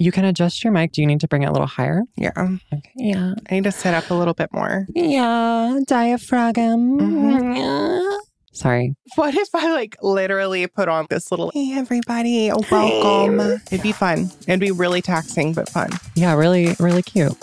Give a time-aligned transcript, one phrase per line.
[0.00, 0.92] You can adjust your mic.
[0.92, 2.02] Do you need to bring it a little higher?
[2.16, 2.30] Yeah.
[2.36, 2.92] Okay.
[2.94, 3.34] Yeah.
[3.50, 4.86] I need to sit up a little bit more.
[4.94, 5.80] Yeah.
[5.88, 7.00] Diaphragm.
[7.00, 7.56] Mhm.
[7.56, 8.18] Yeah.
[8.52, 8.94] Sorry.
[9.16, 13.40] What if I like literally put on this little, hey, everybody, welcome?
[13.72, 14.30] It'd be fun.
[14.46, 15.90] It'd be really taxing, but fun.
[16.14, 17.36] Yeah, really, really cute.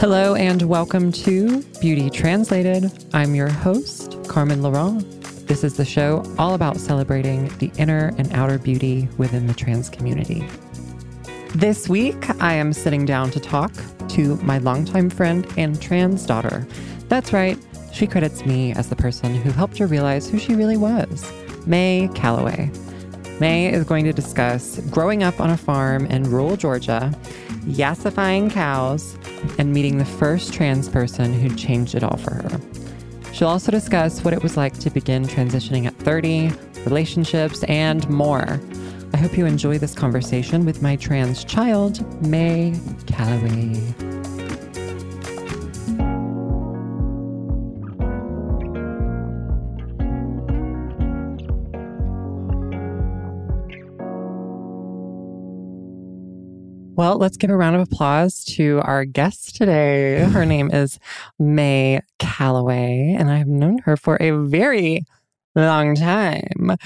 [0.00, 2.90] Hello and welcome to Beauty Translated.
[3.12, 5.04] I'm your host, Carmen Laurent.
[5.46, 9.88] This is the show all about celebrating the inner and outer beauty within the trans
[9.88, 10.44] community.
[11.54, 13.72] This week, I am sitting down to talk
[14.08, 16.66] to my longtime friend and trans daughter.
[17.08, 17.56] That's right,
[17.92, 21.32] she credits me as the person who helped her realize who she really was
[21.64, 22.68] Mae Callaway.
[23.38, 27.14] Mae is going to discuss growing up on a farm in rural Georgia,
[27.66, 29.16] yassifying cows,
[29.58, 32.60] and meeting the first trans person who changed it all for her.
[33.36, 36.52] She'll also discuss what it was like to begin transitioning at 30,
[36.86, 38.58] relationships, and more.
[39.12, 44.15] I hope you enjoy this conversation with my trans child, Mae Callaway.
[56.96, 60.20] Well, let's give a round of applause to our guest today.
[60.20, 60.98] Her name is
[61.38, 65.04] Mae Callaway, and I've known her for a very
[65.54, 66.76] long time.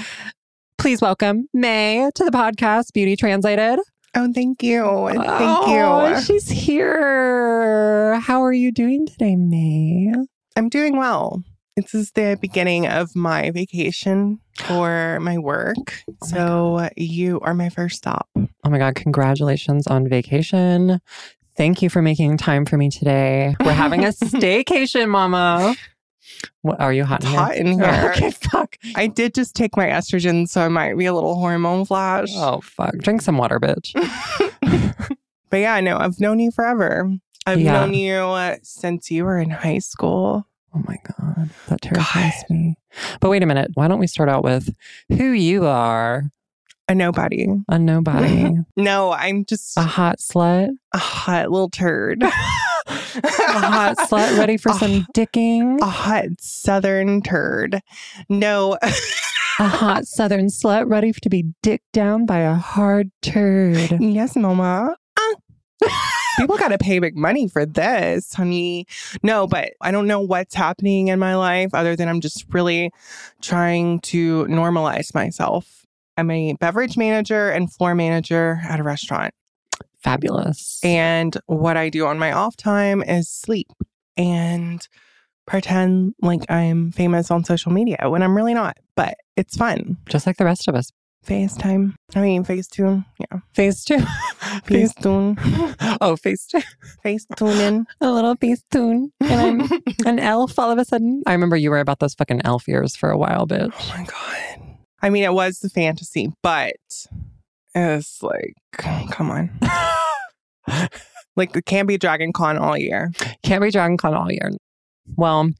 [0.78, 3.78] Please welcome Mae to the podcast, Beauty Translated.
[4.16, 4.82] Oh, thank you.
[5.12, 6.20] Thank Oh, you.
[6.22, 8.18] She's here.
[8.18, 10.12] How are you doing today, Mae?
[10.56, 11.44] I'm doing well.
[11.80, 16.02] This is the beginning of my vacation for my work.
[16.24, 18.28] so you are my first stop.
[18.36, 21.00] Oh my God, congratulations on vacation.
[21.56, 23.54] Thank you for making time for me today.
[23.64, 25.74] We're having a staycation, Mama.
[26.62, 27.38] What, are you hot in here?
[27.38, 28.12] hot in here.
[28.16, 28.76] Okay, fuck.
[28.94, 32.28] I did just take my estrogen, so I might be a little hormone flash.
[32.34, 32.94] Oh, fuck.
[32.98, 33.92] Drink some water, bitch.
[35.50, 37.10] But yeah, no, I've known you forever.
[37.44, 37.72] I've Yeah.
[37.72, 40.46] known you uh, since you were in high school.
[40.74, 41.50] Oh my God.
[41.68, 42.76] That terrifies me.
[43.20, 43.70] But wait a minute.
[43.74, 44.74] Why don't we start out with
[45.08, 46.30] who you are?
[46.88, 47.46] A nobody.
[47.68, 52.22] A nobody, No, I'm just a hot slut, a hot little turd.
[52.24, 52.28] a
[53.60, 57.80] hot slut ready for A some dicking, a hot southern turd.
[58.28, 58.76] No,
[59.60, 63.96] a hot southern slut ready to be dicked down by a hard turd.
[64.00, 64.96] yes, mama.
[65.84, 66.16] Ah.
[66.38, 68.86] People got to pay big money for this, honey.
[69.22, 72.92] No, but I don't know what's happening in my life other than I'm just really
[73.42, 75.86] trying to normalize myself.
[76.16, 79.34] I'm a beverage manager and floor manager at a restaurant.
[80.02, 80.80] Fabulous.
[80.82, 83.68] And what I do on my off time is sleep
[84.16, 84.86] and
[85.46, 88.78] pretend like I'm famous on social media when I'm really not.
[88.94, 89.98] But it's fun.
[90.08, 90.90] just like the rest of us.
[91.26, 91.94] FaceTime.
[92.14, 93.04] I mean, Facetune.
[93.18, 93.40] Yeah.
[93.54, 94.00] Phase two.
[94.64, 95.98] Phase, Facetune.
[96.00, 96.60] oh, phase two.
[97.04, 97.84] Facetuning.
[98.00, 99.12] A little phase tune.
[99.20, 101.22] And I'm an elf all of a sudden.
[101.26, 103.72] I remember you were about those fucking elf ears for a while, bitch.
[103.74, 104.76] Oh my God.
[105.02, 106.74] I mean, it was the fantasy, but
[107.74, 109.50] it's like, come on.
[111.36, 113.10] like, it can't be Dragon Con all year.
[113.42, 114.50] Can't be Dragon Con all year.
[115.16, 115.50] Well,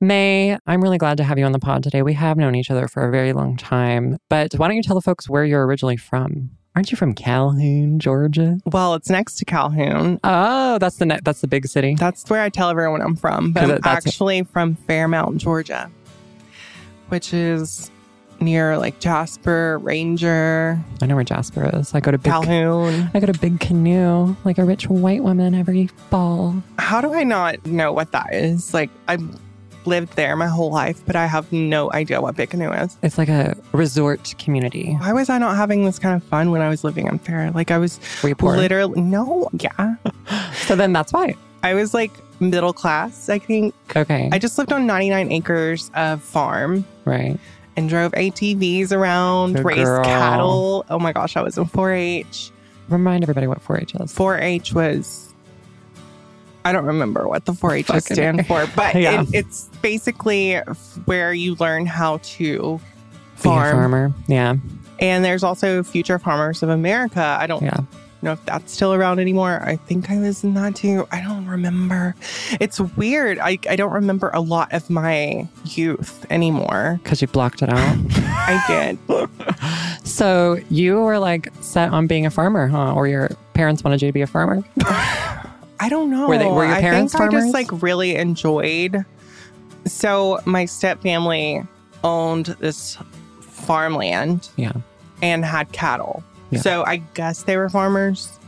[0.00, 2.02] Mae, I'm really glad to have you on the pod today.
[2.02, 4.94] We have known each other for a very long time, but why don't you tell
[4.96, 6.50] the folks where you're originally from?
[6.74, 8.58] Aren't you from Calhoun, Georgia?
[8.64, 10.18] Well, it's next to Calhoun.
[10.24, 11.96] Oh, that's the ne- that's the big city.
[11.98, 13.52] That's where I tell everyone I'm from.
[13.52, 15.90] but I'm it- actually from Fairmount, Georgia,
[17.10, 17.90] which is
[18.40, 21.94] near like Jasper, Ranger, I know where Jasper is.
[21.94, 22.32] I go to big.
[22.32, 23.10] Calhoun.
[23.14, 26.62] I go to Big Canoe like a rich white woman every fall.
[26.92, 28.74] How do I not know what that is?
[28.74, 29.24] Like, I've
[29.86, 32.98] lived there my whole life, but I have no idea what Big Canoe is.
[33.02, 34.92] It's like a resort community.
[35.00, 37.50] Why was I not having this kind of fun when I was living in Fair?
[37.52, 38.58] Like, I was poor?
[38.58, 39.94] literally, no, yeah.
[40.66, 41.34] So then that's why.
[41.62, 42.12] I was like
[42.42, 43.74] middle class, I think.
[43.96, 44.28] Okay.
[44.30, 47.40] I just lived on 99 acres of farm right.
[47.74, 50.04] and drove ATVs around, Good raised girl.
[50.04, 50.84] cattle.
[50.90, 52.50] Oh my gosh, I was in 4 H.
[52.90, 54.12] Remind everybody what 4-H is.
[54.12, 55.31] 4 H was,
[56.64, 59.22] I don't remember what the 4 H's Fucking stand for, but Yeah.
[59.22, 60.56] it, it's basically
[61.06, 63.72] where you learn how to Being a farm.
[63.76, 64.12] farmer.
[64.28, 64.56] Yeah.
[65.00, 67.36] And there's also Future Farmers of America.
[67.40, 67.80] I don't Yeah.
[68.22, 69.60] know if that's still around anymore.
[69.64, 71.08] I think I was in that too.
[71.10, 72.14] I don't remember.
[72.60, 73.40] It's weird.
[73.40, 77.00] I, I don't remember a lot of my youth anymore.
[77.02, 77.96] Because you blocked it out.
[78.14, 80.06] I did.
[80.06, 82.94] so you were like set on being a farmer, huh?
[82.94, 84.62] Or your parents wanted you to be a farmer?
[85.82, 86.28] I don't know.
[86.28, 89.04] Were they- were your I parents think I just like really enjoyed.
[89.84, 91.60] So my step family
[92.04, 92.96] owned this
[93.40, 94.72] farmland Yeah.
[95.22, 96.22] and had cattle.
[96.50, 96.60] Yeah.
[96.60, 98.38] So I guess they were farmers,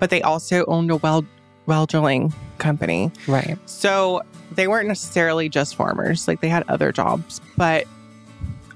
[0.00, 1.24] but they also owned a well
[1.66, 3.12] well drilling company.
[3.28, 3.56] Right.
[3.66, 4.22] So
[4.56, 7.40] they weren't necessarily just farmers, like they had other jobs.
[7.56, 7.86] But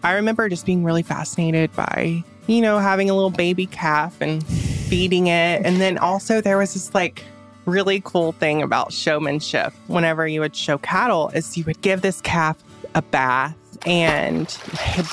[0.04, 4.46] I remember just being really fascinated by, you know, having a little baby calf and
[4.46, 5.66] feeding it.
[5.66, 7.24] And then also there was this like
[7.66, 9.72] really cool thing about showmanship.
[9.88, 12.56] Whenever you would show cattle, is you would give this calf
[12.94, 14.58] a bath and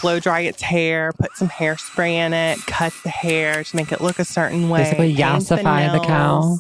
[0.02, 4.02] blow dry its hair, put some hairspray in it, cut the hair to make it
[4.02, 4.84] look a certain way.
[4.84, 6.60] Basically, paint the yassify the cow.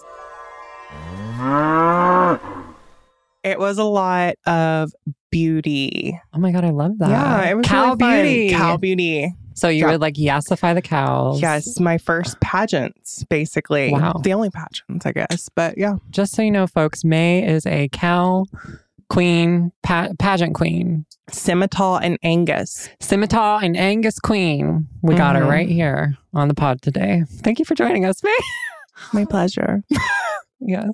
[3.43, 4.91] It was a lot of
[5.31, 6.19] beauty.
[6.33, 7.09] Oh my God, I love that.
[7.09, 8.23] Yeah, it was cow really fun.
[8.23, 8.49] beauty.
[8.51, 9.33] Cow beauty.
[9.53, 9.91] So you Yeah.
[9.91, 11.41] would like yassify the cows.
[11.41, 13.91] Yes, my first pageants, basically.
[13.91, 14.19] Wow.
[14.23, 15.49] The only pageants, I guess.
[15.55, 15.95] But yeah.
[16.09, 18.45] Just so you know, folks, Mae is a cow
[19.09, 22.89] queen, pa- pageant queen, Simmental and Angus.
[22.99, 24.87] Simmental and Angus queen.
[25.01, 25.49] We got her Mhm.
[25.49, 27.23] right here on the pod today.
[27.43, 28.31] Thank you for joining us, Mae.
[29.13, 29.83] My pleasure.
[30.59, 30.89] yes.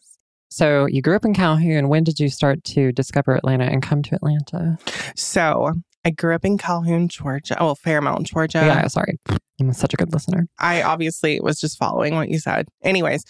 [0.49, 1.89] So you grew up in Calhoun.
[1.89, 4.77] When did you start to discover Atlanta and come to Atlanta?
[5.15, 5.73] So
[6.05, 7.57] I grew up in Calhoun, Georgia.
[7.59, 8.59] Oh, Fairmount, Georgia.
[8.59, 9.19] yeah, sorry.
[9.59, 10.47] I'm such a good listener.
[10.57, 12.67] I obviously was just following what you said.
[12.83, 13.25] Anyways,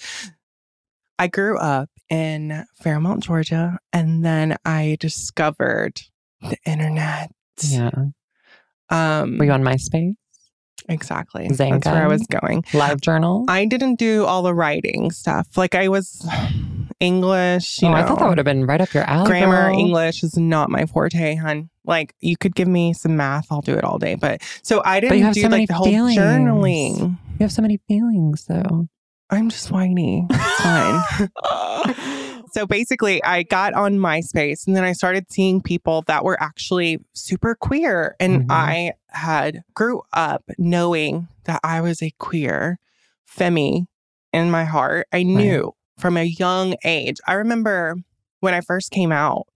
[1.17, 5.99] I grew up in Fairmount, Georgia, and then I discovered
[6.41, 7.31] the internet.
[7.61, 7.89] Yeah.
[8.89, 10.13] Um, Were you on MySpace?
[10.87, 11.47] exactly.
[11.49, 11.83] Xanga?
[11.83, 12.63] That's where I was going.
[12.73, 13.45] Live journal?
[13.47, 15.57] I didn't do all the writing stuff.
[15.57, 16.25] Like I was
[16.99, 17.97] English, you oh, know.
[17.97, 19.27] I thought that would have been right up your alley.
[19.27, 19.79] grammar, girl.
[19.79, 21.69] English is not my forte, hun.
[21.85, 24.15] Like you could give me some math, I'll do it all day.
[24.15, 26.17] But so I didn't you have do so many like the whole feelings.
[26.17, 26.99] journaling.
[27.39, 28.87] You have so many feelings, though.
[29.29, 30.25] I'm just whiny.
[30.29, 32.43] It's fine.
[32.51, 36.99] so basically, I got on MySpace and then I started seeing people that were actually
[37.13, 38.15] super queer.
[38.19, 38.45] And Mhm.
[38.49, 42.79] I had grew up knowing that I was a queer
[43.27, 43.85] femi
[44.33, 45.07] in my heart.
[45.13, 47.17] I knew from a young age.
[47.27, 47.95] I remember
[48.39, 49.47] when I first came out,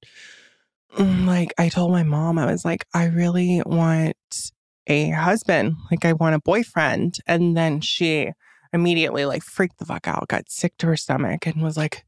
[0.95, 4.51] mm, like I told my mom, I was like, I really want
[4.87, 5.75] a husband.
[5.89, 7.17] Like I want a boyfriend.
[7.25, 8.31] And then she
[8.73, 12.05] immediately like freaked the fuck out, got sick to her stomach, and was like,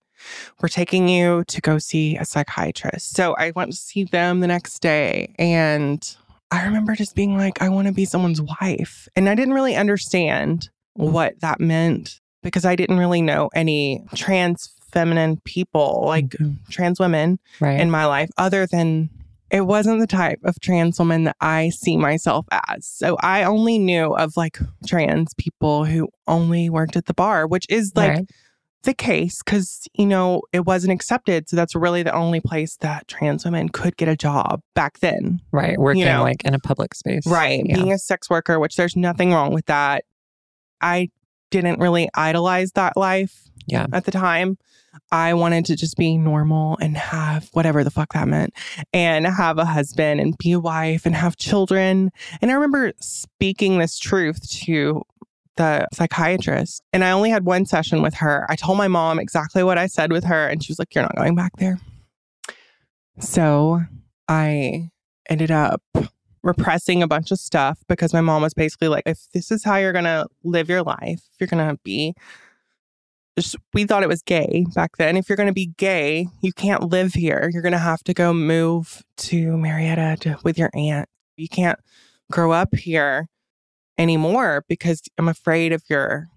[0.61, 3.15] We're taking you to go see a psychiatrist.
[3.15, 5.33] So I went to see them the next day.
[5.39, 6.15] And
[6.51, 9.07] I remember just being like, I want to be someone's wife.
[9.15, 14.71] And I didn't really understand what that meant because I didn't really know any trans
[14.93, 16.57] feminine people, like Mhm.
[16.69, 17.79] trans women Right.
[17.81, 19.09] in my life, other than
[19.51, 22.85] it wasn't the type of trans woman that I see myself as.
[22.87, 27.65] So I only knew of like trans people who only worked at the bar, which
[27.69, 28.29] is like right.
[28.83, 31.49] the case because, you know, it wasn't accepted.
[31.49, 35.41] So that's really the only place that trans women could get a job back then.
[35.51, 35.77] Right.
[35.79, 36.23] Working know.
[36.23, 37.25] like in a public space.
[37.27, 37.63] Right.
[37.65, 37.75] Yeah.
[37.75, 40.05] Being a sex worker, which there's nothing wrong with that.
[40.81, 41.09] I
[41.51, 43.87] didn't really idolize that life Yeah.
[43.93, 44.57] at the time.
[45.11, 48.53] I wanted to just be normal and have whatever the fuck that meant
[48.93, 52.11] and have a husband and be a wife and have children.
[52.41, 55.03] And I remember speaking this truth to
[55.57, 56.81] the psychiatrist.
[56.93, 58.45] And I only had one session with her.
[58.49, 61.03] I told my mom exactly what I said with her, and she was like, You're
[61.03, 61.77] not going back there.
[63.19, 63.81] So
[64.27, 64.89] I
[65.29, 65.81] ended up
[66.45, 69.75] repressing a bunch of stuff because my mom was basically like, if this is how
[69.77, 72.13] you're going to live your life, you're going to be,
[73.73, 75.17] we thought it was gay back then.
[75.17, 77.49] If you're going to be gay, you can't live here.
[77.51, 81.09] You're going to have to go move to Marietta to, with your aunt.
[81.35, 81.79] You can't
[82.31, 83.27] grow up here
[83.97, 86.27] anymore because I'm afraid of your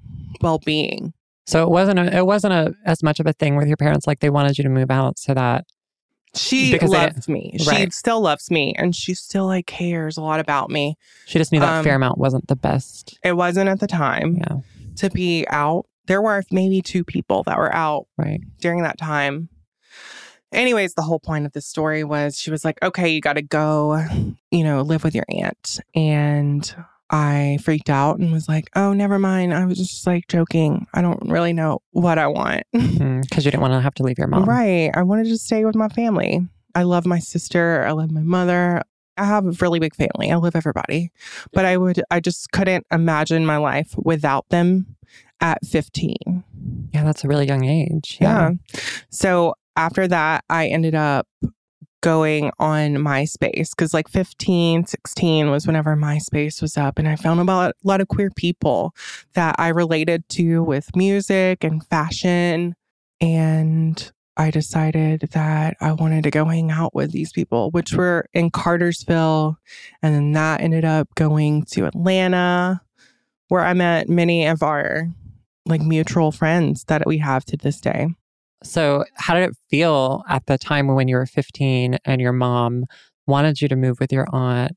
[0.41, 1.13] well being.
[1.47, 4.07] So it wasn't a, it wasn't a, as much of a thing with your parents.
[4.07, 5.67] Like they wanted you to move out so that
[6.35, 7.57] she Because loves me.
[7.67, 7.87] right.
[7.87, 10.97] She still loves me, and she still like cares a lot about me.
[11.27, 13.19] she just knew that Um, Fairmount wasn't the best.
[13.25, 14.57] It wasn't at the time Yeah,
[14.97, 15.87] to be out.
[16.07, 18.41] There were maybe two people that were out right.
[18.61, 19.49] during that time.
[20.53, 23.43] Anyways, the whole point of this story was she was like, okay, you got to
[23.43, 24.03] go,
[24.51, 25.79] you know, live with your aunt.
[25.95, 26.75] And
[27.11, 29.55] I freaked out and was like, oh, never mind.
[29.55, 30.87] I was just like joking.
[30.95, 32.65] I don't really know what I want.
[32.73, 34.45] Because Mm, you didn't want to have to leave your mom.
[34.45, 34.91] Right.
[34.95, 36.41] I wanted to stay with my family.
[36.75, 37.85] I love my sister.
[37.87, 38.83] I love my mother.
[39.17, 40.31] I have a really big family.
[40.31, 41.11] I love everybody.
[41.53, 44.97] But I would, I just couldn't imagine my life without them
[45.41, 46.45] at 15.
[46.93, 48.19] Yeah, that's a really young age.
[48.21, 48.51] Yeah.
[49.11, 51.27] So after that, I ended up
[52.01, 56.99] going on MySpace because like 15, 16 was whenever MySpace was up.
[56.99, 58.95] And I found about a lot of queer people
[59.35, 62.75] that I related to with music and fashion.
[63.21, 68.27] And I decided that I wanted to go hang out with these people, which were
[68.33, 69.59] in Cartersville.
[70.03, 72.81] And then that ended up going to Atlanta,
[73.49, 75.09] where I met many of our
[75.67, 78.09] like mutual friends that we have to this day.
[78.63, 82.87] So, how did it feel at the time when you were 15 and your mom
[83.27, 84.77] wanted you to move with your aunt,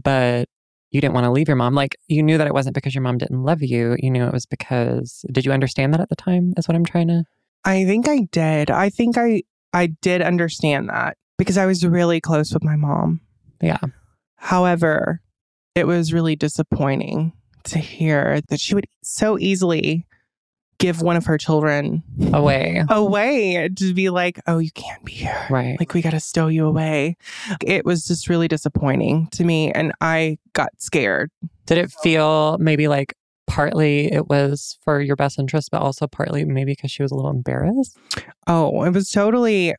[0.00, 0.48] but
[0.90, 1.74] you didn't want to leave your mom?
[1.74, 3.96] Like, you knew that it wasn't because your mom didn't love you.
[3.98, 6.54] You knew it was because, did you understand that at the time?
[6.56, 7.24] Is what I'm trying to.
[7.64, 8.70] I think I did.
[8.70, 9.42] I think I
[9.72, 13.20] I did understand that because I was really close with my mom.
[13.60, 13.78] Yeah.
[14.36, 15.20] However,
[15.74, 17.32] it was really disappointing
[17.64, 20.06] to hear that she would so easily
[20.78, 22.02] give one of her children
[22.32, 22.82] Away.
[22.88, 25.76] away to be like, "Oh, you can't be here." Right.
[25.78, 27.16] Like we got to stow you away.
[27.64, 31.30] It was just really disappointing to me and I got scared.
[31.66, 33.14] Did it feel maybe like
[33.46, 37.14] partly it was for your best interest, but also partly maybe because she was a
[37.14, 37.96] little embarrassed?
[38.46, 39.74] Oh, it was totally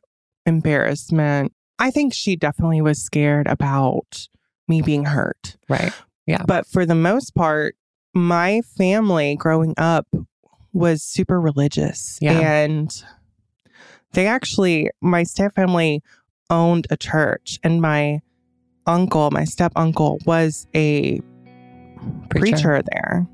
[0.46, 1.52] embarrassment.
[1.78, 4.28] I think she definitely was scared about
[4.68, 5.56] me being hurt.
[5.68, 5.92] Right.
[6.26, 6.42] Yeah.
[6.46, 7.74] But for the most part,
[8.14, 10.06] my family growing up
[10.74, 12.18] was super religious.
[12.20, 12.32] Yeah.
[12.32, 13.04] And
[14.12, 16.02] they actually, my step family
[16.50, 18.20] owned a church, and my
[18.86, 21.20] uncle, my step uncle, was a
[22.28, 23.26] preacher there.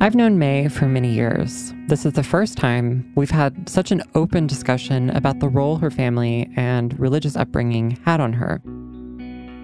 [0.00, 1.74] I've known May for many years.
[1.86, 5.90] This is the first time we've had such an open discussion about the role her
[5.90, 8.62] family and religious upbringing had on her.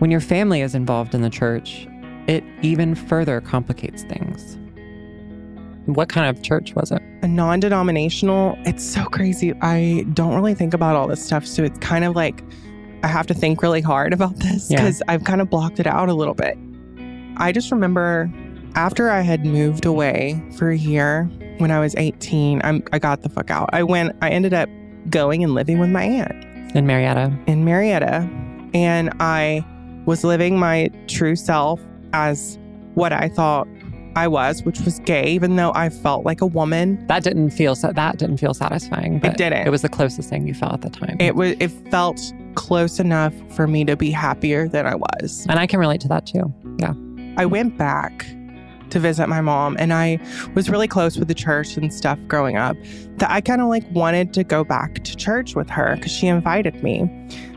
[0.00, 1.88] When your family is involved in the church,
[2.28, 4.58] it even further complicates things.
[5.88, 7.02] What kind of church was it?
[7.22, 11.78] a non-denominational it's so crazy i don't really think about all this stuff so it's
[11.80, 12.44] kind of like
[13.02, 14.76] i have to think really hard about this Yeah.
[14.78, 16.56] because i've kind of blocked it out a little bit
[17.38, 18.30] i just remember
[18.76, 21.24] after i had moved away for a year
[21.58, 24.68] when i was 18 I'm, i got the fuck out i went i ended up
[25.10, 27.36] going and living with my aunt In Marietta?
[27.48, 28.28] in marietta
[28.74, 29.64] and i
[30.06, 31.80] was living my true self
[32.12, 32.58] as
[32.94, 33.66] what i thought
[34.24, 37.74] i was which was gay even though i felt like a woman That didn't feel
[37.74, 39.18] so that didn't feel satisfying.
[39.20, 39.66] But didn't.
[39.66, 41.16] It was the closest thing you felt at the time.
[41.20, 42.20] it was it felt
[42.54, 45.46] close enough for me to be happier than I was.
[45.48, 46.44] and I can relate to that too.
[46.78, 46.94] Yeah.
[47.42, 48.26] I went back
[48.90, 50.18] to visit my mom and I
[50.54, 52.76] was really close with the church and stuff growing up
[53.18, 56.26] that I kind of like wanted to go back to church with her cuz she
[56.26, 56.94] invited me.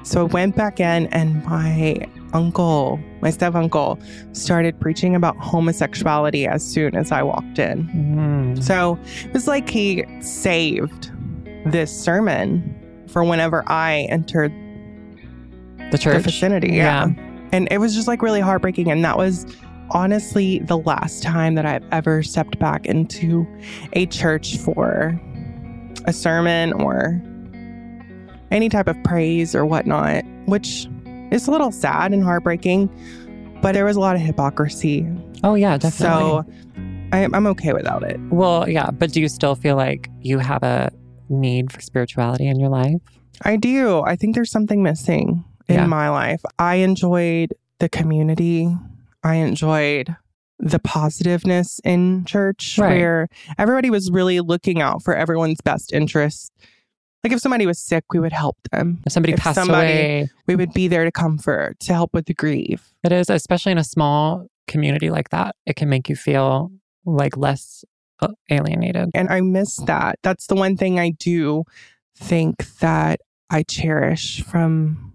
[0.04, 4.00] So I went back in and my uncle, my step uncle
[4.34, 7.88] started preaching about homosexuality as soon as I walked in.
[7.90, 8.64] Mm.
[8.64, 11.12] So it was like he saved
[11.66, 14.52] this sermon for whenever I entered
[15.92, 16.18] The church?
[16.18, 16.74] the vicinity.
[16.74, 17.10] Yeah.
[17.52, 18.90] And it was just like really heartbreaking.
[18.90, 19.46] And that was
[19.92, 23.46] honestly the last time that I've ever stepped back into
[23.94, 25.20] a church for
[26.06, 27.22] a sermon or
[28.52, 30.88] any type of praise or whatnot, which
[31.32, 32.90] is a little sad and heartbreaking.
[33.62, 35.08] But there was a lot of hypocrisy.
[35.44, 36.06] Oh yeah, definitely.
[36.06, 36.46] So
[37.14, 38.20] I, I'm okay without it.
[38.30, 40.92] well, yeah, but do you still feel like you have a
[41.30, 43.02] need for spirituality in your life?
[43.44, 44.02] I do.
[44.02, 45.86] I think there's something missing in Yeah.
[45.88, 46.42] my life.
[46.60, 48.76] I enjoyed the community.
[49.24, 50.16] I enjoyed
[50.60, 52.98] the positiveness in church Right.
[52.98, 56.52] where everybody was really looking out for everyone's best interest.
[57.24, 59.02] Like if somebody was sick, we would help them.
[59.06, 62.26] If somebody If passed somebody- away, We would be there to comfort, to help with
[62.26, 62.94] the grief.
[63.04, 66.72] it is, especially in a small community like that, it can make you feel
[67.06, 67.84] like less
[68.22, 69.10] uh, alienated.
[69.14, 70.18] And I miss that.
[70.24, 71.64] That's the one thing I do
[72.16, 75.14] think that I cherish from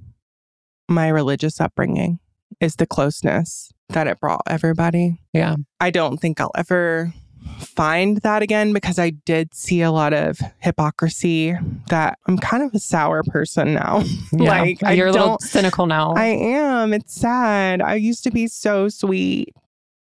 [0.88, 2.18] my religious upbringing
[2.60, 5.20] is the closeness that it brought everybody.
[5.32, 5.56] Yeah.
[5.80, 7.12] I don't think I'll ever
[7.58, 11.54] find that again because I did see a lot of hypocrisy
[11.88, 14.02] that I'm kind of a sour person now.
[14.32, 14.50] Yeah.
[14.60, 16.12] Like, I You're a little don't- cynical now.
[16.14, 16.92] I am.
[16.92, 17.80] It's sad.
[17.80, 19.54] I used to be so sweet.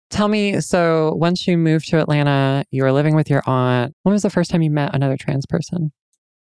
[0.09, 3.95] Tell me, so once you moved to Atlanta, you were living with your aunt.
[4.03, 5.91] When was the first time you met another trans person?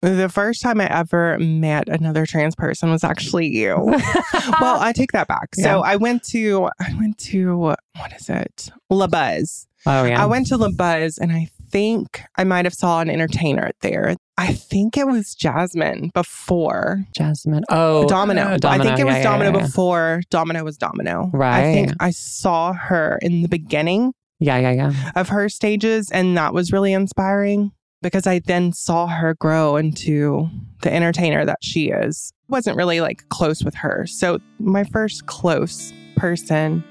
[0.01, 3.75] The first time I ever met another trans person was actually you.
[4.59, 5.55] well, I take that back.
[5.55, 5.77] So Yeah.
[5.79, 7.55] I went to I went to
[7.95, 8.69] what is it?
[8.89, 9.67] La Buzz.
[9.85, 13.09] Oh yeah, I went to La Buzz and I think I might have saw an
[13.09, 14.15] entertainer there.
[14.37, 17.63] I think it was Jasmine before Jasmine.
[17.69, 18.41] Oh, Domino.
[18.41, 19.65] uh, I think it was yeah, Domino yeah, yeah.
[19.65, 21.29] before Domino was Domino.
[21.33, 21.59] Right.
[21.59, 25.11] I think I saw her in the beginning Yeah, yeah, yeah.
[25.15, 27.71] of her stages and that was really inspiring
[28.01, 30.49] because I then saw her grow into
[30.81, 32.33] the entertainer that she is.
[32.49, 34.07] Wasn't really like close with her.
[34.07, 36.83] So my first close person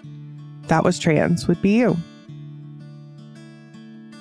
[0.69, 1.97] that was trans would be you.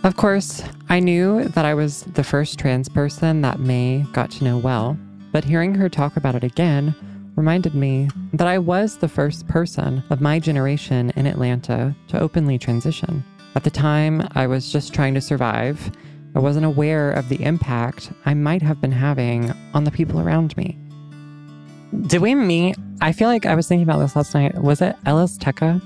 [0.02, 4.46] Of course, I knew that I was the first trans person that Mae got to
[4.46, 4.98] know well,
[5.34, 6.96] but hearing her talk about it again
[7.36, 12.58] reminded me that I was the first person of my generation in Atlanta to openly
[12.58, 13.26] transition.
[13.56, 15.92] At the time, I was just trying to survive.
[16.34, 20.56] I wasn't aware of the impact I might have been having on the people around
[20.56, 20.78] me.
[22.08, 22.78] Did we meet?
[23.02, 24.56] I feel like I was thinking about this last night.
[24.56, 25.82] Was it El Azteca?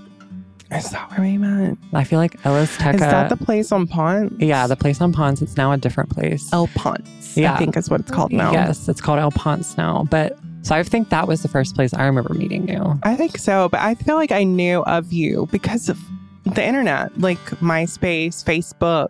[0.75, 1.77] Is that where we met?
[1.93, 2.71] I feel like Ellis.
[2.71, 4.33] Is that the place on Ponce?
[4.39, 5.41] Yeah, the place on Ponce.
[5.41, 6.51] It's now a different place.
[6.53, 7.37] El Ponce.
[7.37, 7.53] Yeah.
[7.53, 8.51] I think is what it's called now.
[8.51, 10.05] Yes, it's called El Ponce now.
[10.09, 12.99] But so I think that was the first place I remember meeting you.
[13.03, 15.99] I think so, but I feel like I knew of you because of
[16.45, 19.09] the internet, like MySpace, Facebook.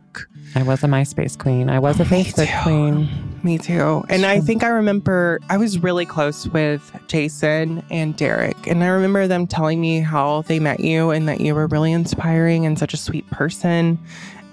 [0.55, 1.69] I was a MySpace queen.
[1.69, 2.63] I was a oh, Facebook too.
[2.63, 3.39] queen.
[3.43, 4.03] Me too.
[4.07, 8.67] And I think I remember I was really close with Jason and Derek.
[8.67, 11.91] And I remember them telling me how they met you and that you were really
[11.91, 13.99] inspiring and such a sweet person.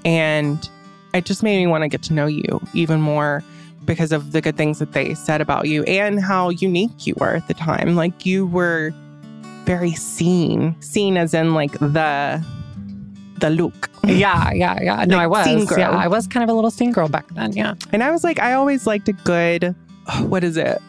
[0.05, 0.69] And
[1.13, 3.45] it just made me want to get to know you even more
[3.85, 7.37] because of the good things that they said about you and how unique you were
[7.37, 7.95] at the time.
[7.95, 8.93] Like you were
[9.65, 12.45] very seen, seen as in like the
[13.41, 13.91] the look.
[14.05, 15.05] Yeah, yeah, yeah.
[15.05, 15.77] No, Like I was.
[15.77, 17.53] Yeah, I was kind of a little scene girl back then.
[17.53, 17.75] Yeah.
[17.93, 19.75] And I was like, I always liked a good
[20.23, 20.81] what is it?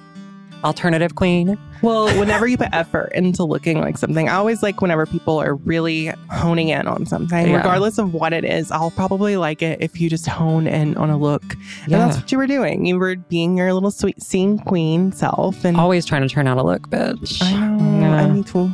[0.63, 1.57] Alternative queen.
[1.81, 5.55] Well, whenever you put effort into looking like something, I always like whenever people are
[5.55, 7.57] really honing in on something, Yeah.
[7.57, 8.71] regardless of what it is.
[8.71, 11.41] I'll probably like it if you just hone in on a look.
[11.83, 11.97] And Yeah.
[12.05, 12.85] that's what you were doing.
[12.85, 15.65] You were being your little sweet scene queen self.
[15.65, 17.41] And Always trying to turn out a look, bitch.
[17.41, 18.15] I know, Yeah.
[18.23, 18.71] I me too.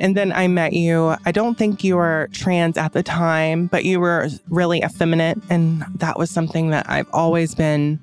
[0.00, 1.14] And then I met you.
[1.26, 5.38] I don't think you were trans at the time, but you were really effeminate.
[5.50, 8.00] And that was something that I've always been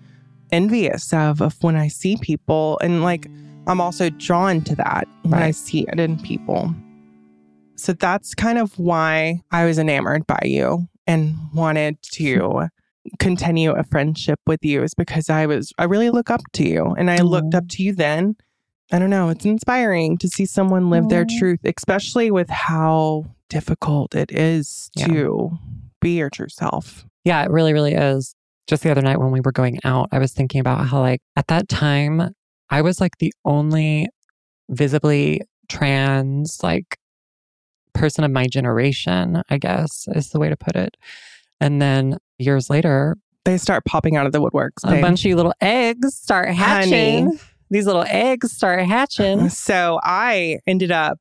[0.52, 2.80] envious of, of when I see people.
[2.82, 3.28] And like,
[3.68, 6.74] I'm also drawn to that when I see it in people.
[7.76, 12.68] So that's kind of why I was enamored by you and wanted to
[13.20, 16.94] continue a friendship with you is because I was I really look up to you
[16.98, 17.78] and I looked up mm-hmm.
[17.78, 18.36] to you then.
[18.92, 21.40] I don't know, it's inspiring to see someone live their mm-hmm.
[21.40, 25.08] truth, especially with how difficult it is Yeah.
[25.08, 25.52] to
[26.02, 27.06] be your true self.
[27.24, 28.36] Yeah, it really, really is.
[28.72, 31.20] Just the other night when we were going out, I was thinking about how, like,
[31.36, 32.34] at that time,
[32.70, 34.08] I was like the only
[34.70, 36.98] visibly trans, like,
[37.94, 40.96] person of my generation, I guess is the way to put it.
[41.60, 44.86] And then years later, They start popping out of the woodworks.
[44.86, 47.26] a bunch of little eggs start hatching.
[47.26, 47.40] Honey.
[47.72, 49.50] These little eggs start hatching.
[49.50, 51.20] So I ended up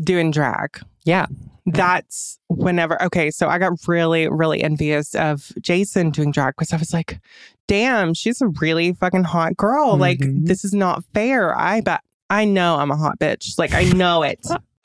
[0.00, 0.80] doing drag.
[1.04, 1.26] Yeah.
[1.66, 6.76] That's whenever, okay, so I got really, really envious of Jason doing drag because I
[6.76, 7.20] was like,
[7.68, 9.96] damn, she's a really fucking hot girl.
[9.96, 10.46] Like, Mhm.
[10.46, 11.56] this is not fair.
[11.56, 13.58] I bet, I know I'm a hot bitch.
[13.58, 14.44] Like, I know it.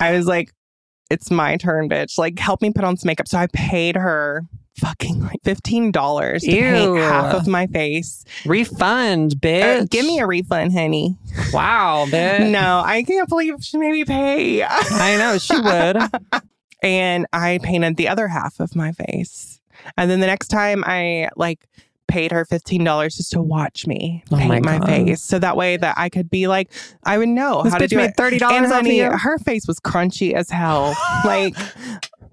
[0.00, 0.52] I was like,
[1.10, 2.18] it's my turn, bitch.
[2.18, 3.26] Like, help me put on some makeup.
[3.28, 4.42] So I paid her
[4.78, 8.24] fucking like $15 to paint half of my face.
[8.46, 9.82] Refund, bitch.
[9.82, 11.16] Uh, give me a refund, honey.
[11.52, 12.50] wow, bitch.
[12.50, 14.62] No, I can't believe she made me pay.
[14.64, 16.42] I know she would.
[16.82, 19.60] and I painted the other half of my face.
[19.96, 21.66] And then the next time I like
[22.08, 25.22] paid her $15 just to watch me Oh paint my my, face.
[25.22, 26.72] So that way that I could be like,
[27.04, 28.16] I would know This how to do made it.
[28.16, 30.96] thirty dollars And honey, her face was crunchy as hell.
[31.24, 31.54] like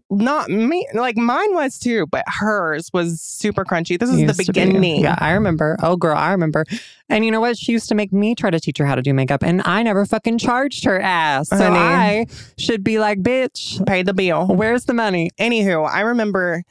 [0.09, 3.99] not me, like mine was too, but hers was super crunchy.
[3.99, 4.61] This is Used the to be.
[4.69, 5.01] beginning.
[5.03, 5.75] Yeah, I remember.
[5.83, 6.63] Oh, girl, I remember.
[7.09, 7.57] And you know what?
[7.57, 9.83] She used to make me try to teach her how to do makeup, and I
[9.83, 11.49] never fucking charged her ass.
[11.49, 11.77] So Honey.
[11.77, 12.25] I
[12.57, 14.47] should be like, bitch, Pay the bill.
[14.47, 15.29] where's the money?
[15.39, 16.63] Anywho, I remember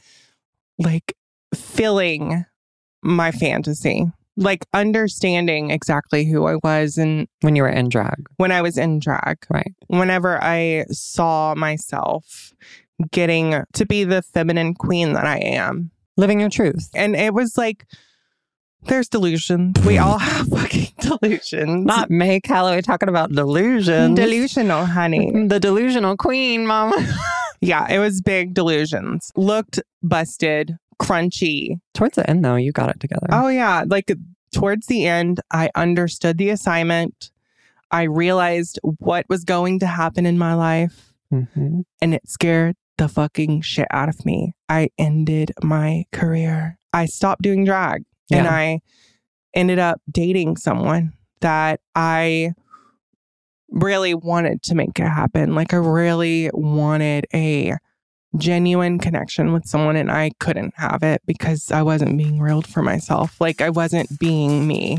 [0.79, 1.15] like
[1.55, 2.45] filling
[3.03, 8.53] my fantasy, like understanding exactly who I was and When you were in drag, when
[8.53, 9.45] I was in drag.
[9.51, 9.73] right?
[9.89, 12.53] whenever I saw myself
[13.11, 15.91] getting to be the feminine queen that I am.
[16.17, 16.89] Living your truth.
[16.95, 17.87] And it was like,
[18.85, 19.75] there's delusions.
[19.85, 21.85] We all have fucking delusions.
[21.85, 24.17] Not Mae Callaway talking about delusions.
[24.17, 25.31] delusional, honey.
[25.49, 26.97] The delusional queen, mama.
[27.61, 29.31] yeah, it was big delusions.
[29.37, 31.81] Looked busted, crunchy.
[31.95, 33.27] Towards the end, though, you got it together.
[33.31, 33.85] Oh, yeah.
[33.87, 34.11] Like
[34.53, 37.31] towards the end, I understood the assignment.
[37.91, 41.03] I realized what was going to happen in my life.
[41.33, 41.83] Mhm.
[42.01, 44.55] and it scared the fucking shit out of me.
[44.69, 46.79] I ended my career.
[46.93, 48.81] I stopped doing drag and I
[49.55, 52.53] ended up dating someone that I
[53.71, 55.55] really wanted to make it happen.
[55.55, 57.75] Like, I really wanted a
[58.37, 62.83] genuine connection with someone, and I couldn't have it because I wasn't being real for
[62.83, 63.41] myself.
[63.41, 64.99] Like, I wasn't being me.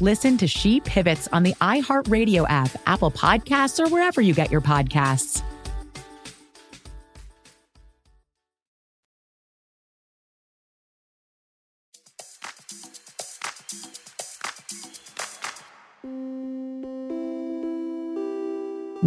[0.00, 4.60] Listen to She Pivots on the iHeartRadio app, Apple Podcasts, or wherever you get your
[4.60, 5.42] podcasts.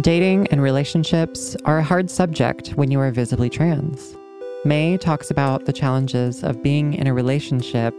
[0.00, 4.16] Dating and relationships are a hard subject when you are visibly trans.
[4.64, 7.94] Mae talks about the challenges of being in a relationship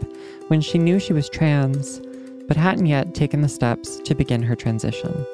[0.48, 2.00] when she knew she was trans,
[2.50, 5.24] but hadn't yet taken the steps to begin her transition.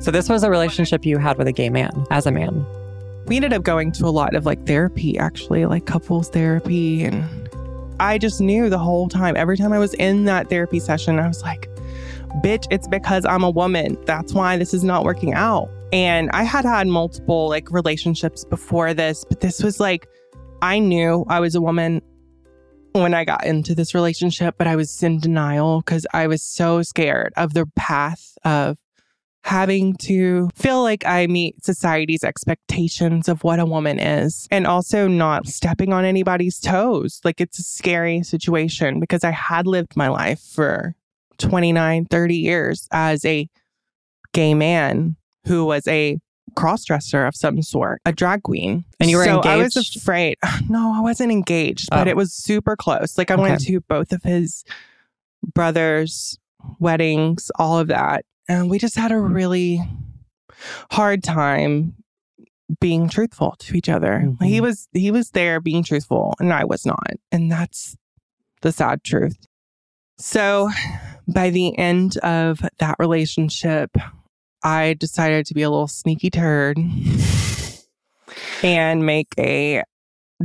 [0.00, 2.66] So, this was a relationship you had with a gay man as a man.
[3.26, 7.24] we ended up going to a lot of like therapy actually like couples therapy and
[8.00, 11.26] i just knew the whole time every time i was in that therapy session i
[11.26, 11.70] was like
[12.42, 16.42] bitch it's because i'm a woman that's why this is not working out and i
[16.42, 20.06] had had multiple like relationships before this but this was like
[20.60, 22.02] i knew i was a woman
[22.94, 26.82] when i got into this relationship but i was in denial because i was so
[26.82, 28.76] scared of the path of
[29.44, 35.06] having to feel like I meet society's expectations of what a woman is and also
[35.06, 37.20] not stepping on anybody's toes.
[37.24, 40.94] Like it's a scary situation because I had lived my life for
[41.36, 43.46] 29, 30 years as a
[44.32, 46.18] gay man who was a
[46.56, 48.84] cross dresser of some sort, a drag queen.
[49.00, 49.96] And you were so I was engaged?
[49.96, 50.36] afraid.
[50.68, 52.10] No, I wasn't engaged, but Oh.
[52.10, 53.18] it was super close.
[53.18, 54.64] Like I went to both of his
[55.54, 56.38] brothers'
[56.78, 58.24] weddings, all of that.
[58.48, 59.80] And we just had a really
[60.90, 61.94] hard time
[62.80, 64.22] being truthful to each other.
[64.24, 64.44] Mhm.
[64.46, 67.10] He was he was there being truthful and I was not.
[67.32, 67.96] And that's
[68.62, 69.36] the sad truth.
[70.18, 70.70] So
[71.28, 73.96] by the end of that relationship,
[74.64, 76.78] I decided to be a little sneaky turd
[78.62, 79.82] and make a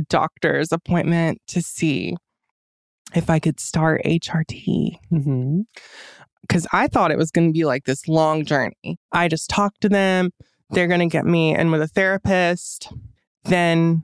[0.08, 2.16] doctor's appointment to see
[3.14, 5.60] if I could start HRT Mm-hmm.
[6.42, 8.98] because I thought it was going to be like this long journey.
[9.12, 10.30] I just talked to them.
[10.70, 12.92] They're going to get me in with a therapist,
[13.44, 14.02] then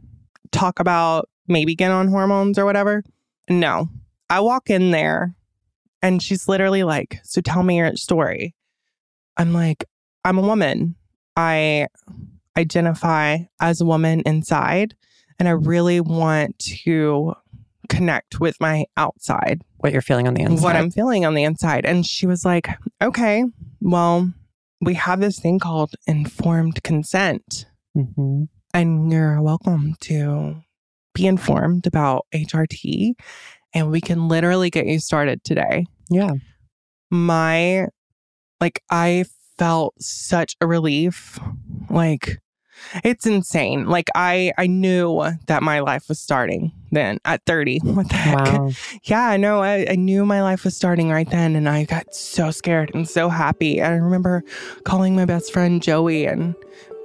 [0.51, 3.05] talk about maybe get on hormones or whatever.
[3.49, 3.89] No,
[4.29, 5.37] I walk in there
[6.03, 8.55] and she's literally like, So tell me your story.
[9.37, 9.85] I'm like,
[10.27, 10.97] I'm a woman.
[11.37, 11.87] I
[12.59, 14.97] identify as a woman inside,
[15.39, 17.35] and I really want to
[17.89, 20.65] connect with my outside What you're feeling on the inside.
[20.65, 21.87] what I'm feeling on the inside.
[21.87, 22.69] And she was like,
[23.01, 23.45] okay,
[23.81, 24.33] well,
[24.81, 30.57] we have this thing called informed consent, hmm and you're welcome to
[31.15, 33.13] be informed about HRT,
[33.73, 35.87] and we can literally get you started today.
[36.11, 36.33] Yeah.
[37.11, 37.87] My,
[38.61, 39.25] like, I
[39.59, 41.39] felt such a relief.
[41.91, 42.39] Like,
[43.05, 43.87] it's insane.
[43.87, 47.81] Like I I knew that my life was starting then at 30.
[47.85, 48.53] What the heck?
[48.53, 48.71] Wow.
[49.05, 49.63] Yeah, I know.
[49.63, 53.09] I, I knew my life was starting right then, and I got so scared and
[53.09, 53.81] so happy.
[53.81, 54.45] And I remember
[54.85, 56.55] calling my best friend Joey and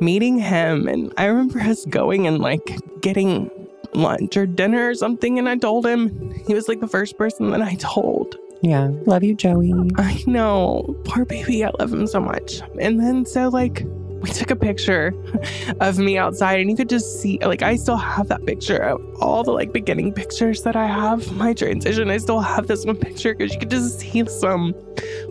[0.02, 0.88] meeting him.
[0.88, 3.50] And I remember us going and like getting
[3.94, 5.40] lunch or dinner or something.
[5.40, 8.36] And I told him, he was like the first person that I told.
[8.62, 8.91] Yeah.
[9.06, 9.74] Love you, Joey.
[9.97, 10.95] I know.
[11.06, 11.65] Poor baby.
[11.65, 12.62] I love him so much.
[12.80, 13.86] And then so like
[14.21, 15.13] we took a picture
[15.80, 19.02] of me outside and you could just see like I still have that picture of
[19.19, 22.10] all the like beginning pictures that I have my transition.
[22.10, 24.76] I still have this one picture because you could just see some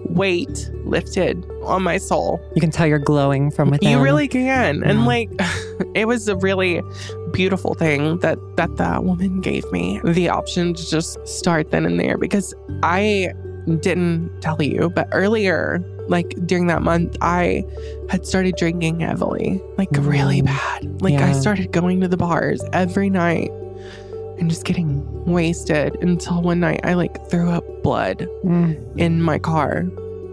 [0.06, 2.40] weight lifted on my soul.
[2.56, 3.90] You can tell you're glowing from within.
[3.90, 4.82] You really can.
[4.82, 5.30] And like
[5.94, 6.82] it was a really
[7.32, 11.98] beautiful thing that that that woman gave me the option to just start then and
[11.98, 13.32] there because I
[13.80, 17.64] didn't tell you, but earlier like during that month I
[18.08, 20.46] had started drinking heavily, like really Mm.
[20.46, 21.02] bad.
[21.02, 23.50] Like I started going to the bars every night
[24.38, 28.76] and just getting wasted until one night I like threw up blood Mm.
[28.98, 29.84] in my car,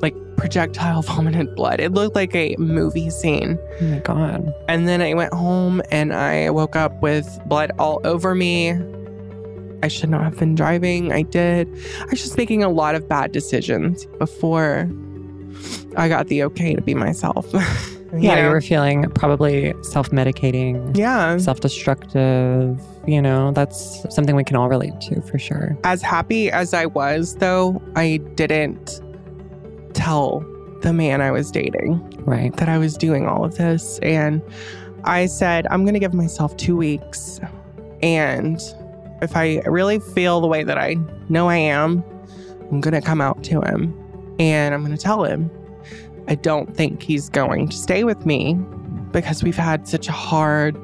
[0.01, 1.79] like projectile vomited blood.
[1.79, 3.57] It looked like a movie scene.
[3.81, 4.53] Oh my God.
[4.67, 8.73] And then I went home and I woke up with blood all over me.
[9.83, 11.11] I should not have been driving.
[11.11, 11.67] I did.
[12.01, 14.89] I was just making a lot of bad decisions before
[15.95, 17.47] I got the okay to be myself.
[18.13, 18.49] You Yeah, you know?
[18.51, 21.35] were feeling probably self medicating, yeah.
[21.35, 22.79] self destructive.
[23.05, 25.77] You know, that's something we can all relate to for sure.
[25.83, 29.01] As happy as I was, though, I didn't
[29.93, 30.45] tell
[30.81, 32.03] the man I was dating.
[32.25, 32.55] Right.
[32.57, 33.99] that I was doing all of this.
[33.99, 34.41] And
[35.03, 37.39] I said, I'm going to give myself two weeks.
[38.01, 38.61] And
[39.21, 40.95] if I really feel the way that I
[41.29, 42.03] know I am,
[42.69, 43.97] I'm going to come out to him
[44.39, 45.49] and I'm going to tell him.
[46.27, 48.55] I don't think he's going to stay with me
[49.11, 50.75] because we've had such a hard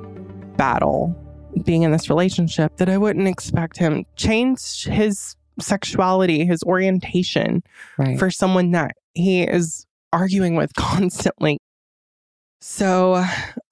[0.56, 1.20] battle
[1.66, 7.64] being in this relationship that I wouldn't expect him change his sexuality, his orientation
[7.98, 8.18] Right.
[8.20, 11.58] for someone that he is arguing with constantly.
[12.62, 13.24] So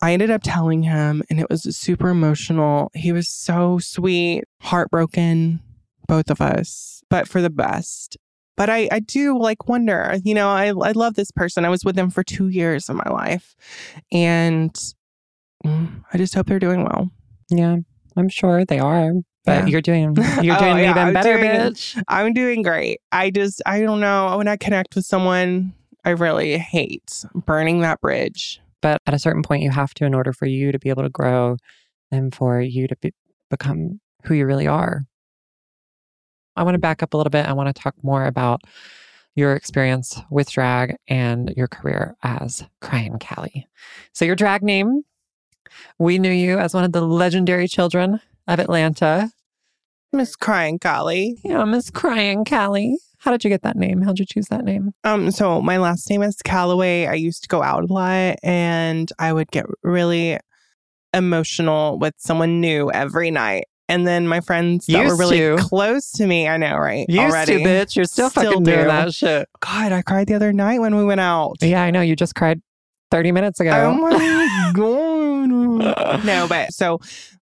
[0.01, 2.91] I ended up telling him, and it was super emotional.
[2.93, 5.61] He was so sweet, heartbroken,
[6.07, 8.17] both of us, but for the best.
[8.57, 11.63] But I, I do like wonder, you know, I, I love this person.
[11.63, 13.55] I was with them for two years of my life.
[14.11, 14.73] And
[15.65, 17.09] mm, I just hope they're doing well.
[17.49, 17.77] yeah,
[18.17, 19.13] I'm sure they are.
[19.45, 19.65] But Yeah.
[19.67, 22.01] you're doing you're Oh, doing yeah, even I'm better, doing- bitch.
[22.07, 23.01] I'm doing great.
[23.11, 24.37] I just, I don't know.
[24.37, 25.73] When I connect with someone,
[26.05, 28.61] I really hate burning that bridge.
[28.81, 31.03] But at a certain point, you have to in order for you to be able
[31.03, 31.57] to grow
[32.11, 33.13] and for you to be,
[33.49, 35.05] become who you really are.
[36.55, 37.45] I want to back up a little bit.
[37.47, 38.61] I want to talk more about
[39.35, 43.67] your experience with drag and your career as Crying Callie.
[44.13, 45.03] So, your drag name,
[45.97, 49.31] we knew you as one of the legendary children of Atlanta.
[50.13, 51.39] Miss Crying Callie.
[51.43, 52.97] Yeah, Miss Crying Callie.
[53.19, 54.01] How did you get that name?
[54.01, 54.91] How'd you choose that name?
[55.03, 57.05] Um, so my last name is Callaway.
[57.05, 60.37] I used to go out a lot and I would get really
[61.13, 63.65] emotional with someone new every night.
[63.87, 65.57] And then my friends that were really to.
[65.57, 67.05] close to me, I know, right?
[67.09, 67.57] Used already.
[67.57, 67.95] to, bitch.
[67.95, 68.71] You're still, Still fucking do.
[68.73, 69.49] doing that shit.
[69.59, 71.57] God, I cried the other night when we went out.
[71.61, 71.99] Yeah, I know.
[72.01, 72.61] You just cried
[73.11, 73.71] 30 minutes ago.
[73.71, 76.25] Oh my God.
[76.25, 76.99] no, but so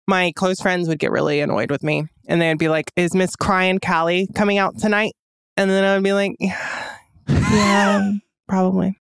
[0.08, 3.36] my close friends would get really annoyed with me and they'd be like, Is Miss
[3.36, 5.14] Crying Callie coming out tonight?
[5.58, 8.12] And then I would be like, Yeah, yeah
[8.48, 9.00] probably.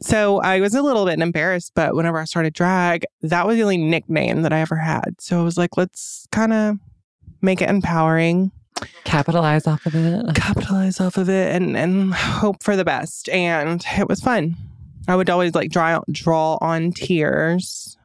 [0.00, 3.62] So I was a little bit embarrassed, but whenever I started drag, that was the
[3.62, 5.16] only nickname that I ever had.
[5.20, 6.76] So I was like, let's kind of
[7.40, 8.52] make it empowering
[9.04, 13.84] capitalize off of it capitalize off of it and and hope for the best and
[13.96, 14.54] it was fun
[15.08, 17.96] i would always like draw draw on tears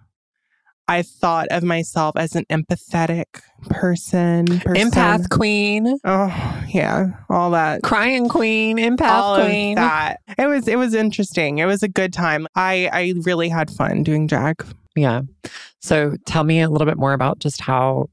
[0.94, 4.92] I thought of myself as an empathetic person, person.
[4.92, 5.98] Empath queen.
[6.04, 7.08] Oh, yeah.
[7.32, 7.82] All that.
[7.82, 9.74] Crying queen, empath all queen.
[9.74, 10.20] that.
[10.38, 11.58] It was it was interesting.
[11.58, 12.46] It was a good time.
[12.54, 14.64] I I really had fun doing drag.
[14.96, 15.22] Yeah.
[15.82, 18.12] So tell me a little bit more about just how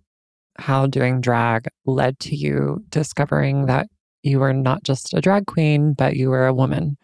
[0.56, 3.88] how doing drag led to you discovering that
[4.22, 6.96] you were not just a drag queen, but you were a woman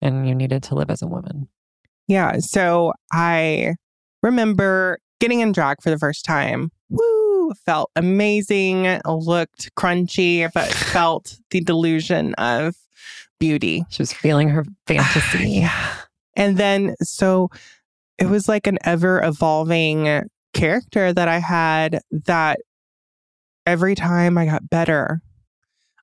[0.00, 1.48] and you needed to live as a woman.
[2.06, 2.38] Yeah.
[2.38, 3.74] So I
[4.22, 6.70] remember getting in drag for the first time.
[6.90, 7.52] Woo!
[7.66, 12.74] Felt amazing, looked crunchy, but felt the delusion of
[13.38, 13.84] beauty.
[13.90, 15.48] She was feeling her fantasy.
[15.60, 15.94] yeah.
[16.36, 17.50] And then, so
[18.18, 22.60] it was like an ever evolving character that I had that
[23.66, 25.20] every time I got better,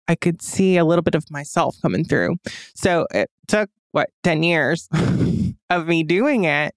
[0.07, 2.35] I could see a little bit of myself coming through.
[2.75, 4.87] So it took what 10 years
[5.69, 6.75] of me doing it.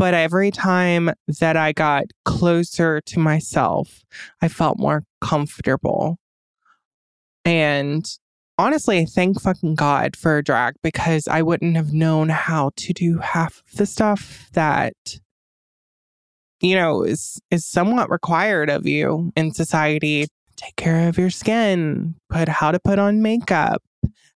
[0.00, 1.10] But every time
[1.40, 4.02] that I got closer to myself,
[4.40, 6.16] I felt more comfortable.
[7.44, 8.10] And
[8.56, 13.18] honestly, I thank fucking God for drag because I wouldn't have known how to do
[13.18, 14.94] half of the stuff that
[16.62, 20.28] you know, is is somewhat required of you in society.
[20.56, 23.82] Take care of your skin, put how to put on makeup,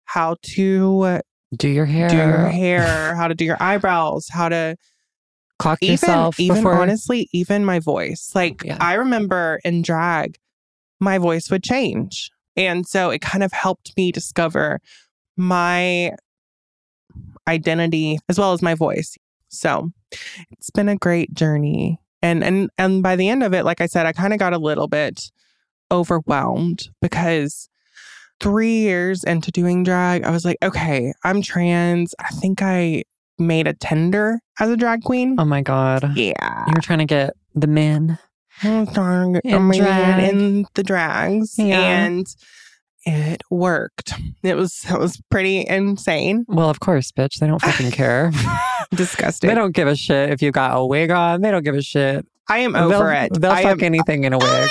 [0.04, 1.20] how to uh,
[1.56, 4.76] do your hair, do your hair, how to do your eyebrows, how to
[5.58, 6.40] clock even, yourself.
[6.40, 6.74] Even before...
[6.74, 8.32] honestly, even my voice.
[8.34, 8.78] Like yeah.
[8.80, 10.36] I remember in drag,
[11.00, 12.30] my voice would change.
[12.56, 14.80] And so it kind of helped me discover
[15.36, 16.12] my
[17.48, 19.16] identity as well as my voice.
[19.48, 19.90] So
[20.52, 23.86] it's been a great journey and and and by the end of it like i
[23.86, 25.30] said i kind of got a little bit
[25.92, 27.68] overwhelmed because
[28.40, 33.04] three years into doing drag i was like okay i'm trans i think i
[33.38, 37.04] made a Tinder as a drag queen oh my god yeah you were trying to
[37.04, 38.18] get the men
[38.62, 40.32] in, drag.
[40.32, 41.80] in the drags yeah.
[41.80, 42.26] and
[43.06, 44.14] it worked.
[44.42, 46.44] It was it was pretty insane.
[46.48, 47.38] Well, of course, bitch.
[47.38, 48.32] They don't fucking care.
[48.94, 49.48] Disgusting.
[49.48, 51.42] They don't give a shit if you got a wig on.
[51.42, 52.26] They don't give a shit.
[52.48, 53.40] I am over they'll, it.
[53.40, 54.70] They'll I fuck am, anything in a wig.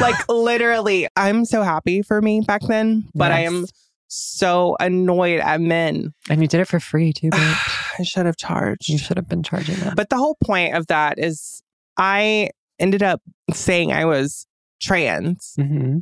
[0.00, 3.38] like literally, I'm so happy for me back then, but yes.
[3.38, 3.66] I am
[4.08, 6.12] so annoyed at men.
[6.28, 7.81] And you did it for free too, bitch.
[7.98, 8.88] I should have charged.
[8.88, 9.96] You should have been charging that.
[9.96, 11.62] But the whole point of that is
[11.96, 13.20] I ended up
[13.52, 14.46] saying I was
[14.80, 15.98] trans, mm-hmm.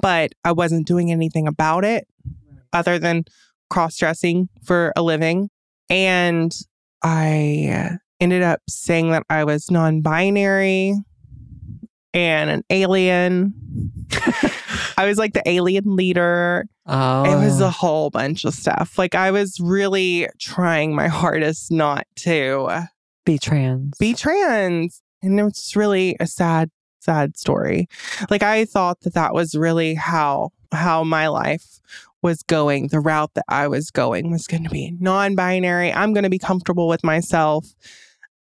[0.00, 2.06] but I wasn't doing anything about it
[2.72, 3.24] other than
[3.70, 5.50] cross dressing for a living.
[5.90, 6.54] And
[7.02, 10.94] I ended up saying that I was non binary
[12.14, 13.54] and an alien.
[15.02, 16.66] I was like the alien leader.
[16.86, 17.24] Oh.
[17.24, 17.70] It was a oh.
[17.70, 18.96] whole bunch of stuff.
[18.98, 22.86] Like I was really trying my hardest not to
[23.24, 23.98] be trans.
[23.98, 25.02] Be trans.
[25.20, 27.88] And it was really a sad, sad story.
[28.30, 31.80] Like I thought that that was really how how my life
[32.22, 35.92] was going, the route that I was going was going to be non-binary.
[35.92, 37.66] I'm going to be comfortable with myself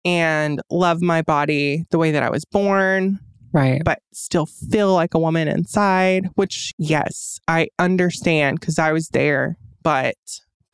[0.07, 3.21] and love my body the way that I was born.
[3.57, 3.81] Right.
[3.83, 9.57] But still feel like a woman inside, which, yes, I understand because I was there,
[9.83, 10.15] but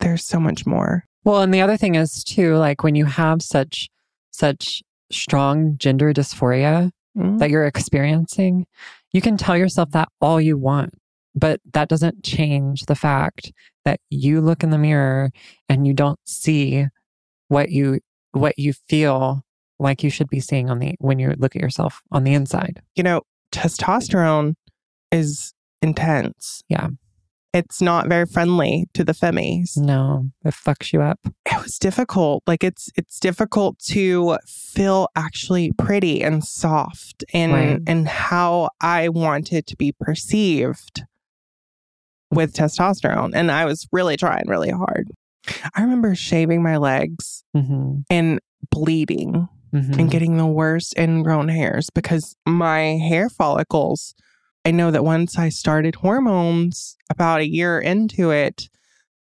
[0.01, 1.05] there's so much more.
[1.23, 3.87] Well, and the other thing is, too, like when you have such,
[4.31, 7.37] such strong gender dysphoria mm-hmm.
[7.37, 8.65] that you're experiencing,
[9.13, 10.93] you can tell yourself that all you want.
[11.33, 13.53] But that doesn't change the fact
[13.85, 15.31] that you look in the mirror
[15.69, 16.87] and you don't see
[17.47, 18.01] what you
[18.33, 19.45] what you feel
[19.79, 22.81] like you should be seeing on the when you look at yourself on the inside.
[22.95, 24.55] You know, testosterone
[25.11, 26.63] is intense.
[26.69, 26.89] Yeah.
[27.53, 29.77] It's not very friendly to the femmies.
[29.77, 31.19] No, it fucks you up.
[31.45, 32.41] It was difficult.
[32.47, 37.79] Like it's it's difficult to feel actually pretty and soft and right.
[37.85, 41.03] and how I wanted to be perceived
[42.31, 43.33] with testosterone.
[43.35, 45.11] And I was really trying really hard.
[45.75, 47.99] I remember shaving my legs mm-hmm.
[48.09, 48.39] and
[48.71, 49.99] bleeding mm-hmm.
[49.99, 54.13] and getting the worst ingrown hairs because my hair follicles,
[54.65, 58.69] I know that once I started hormones about a year into it,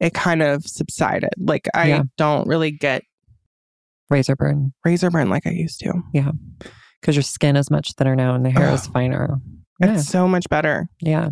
[0.01, 1.31] it kind of subsided.
[1.39, 2.03] Like I yeah.
[2.17, 3.03] don't really get
[4.09, 4.73] Razor burn.
[4.85, 5.93] razor burn like I used to.
[6.13, 6.33] Yeah.
[7.01, 9.39] Because your skin is much thinner now and the hair is finer.
[9.79, 9.95] Yeah.
[9.95, 10.89] It's so much better.
[11.01, 11.31] Yeah.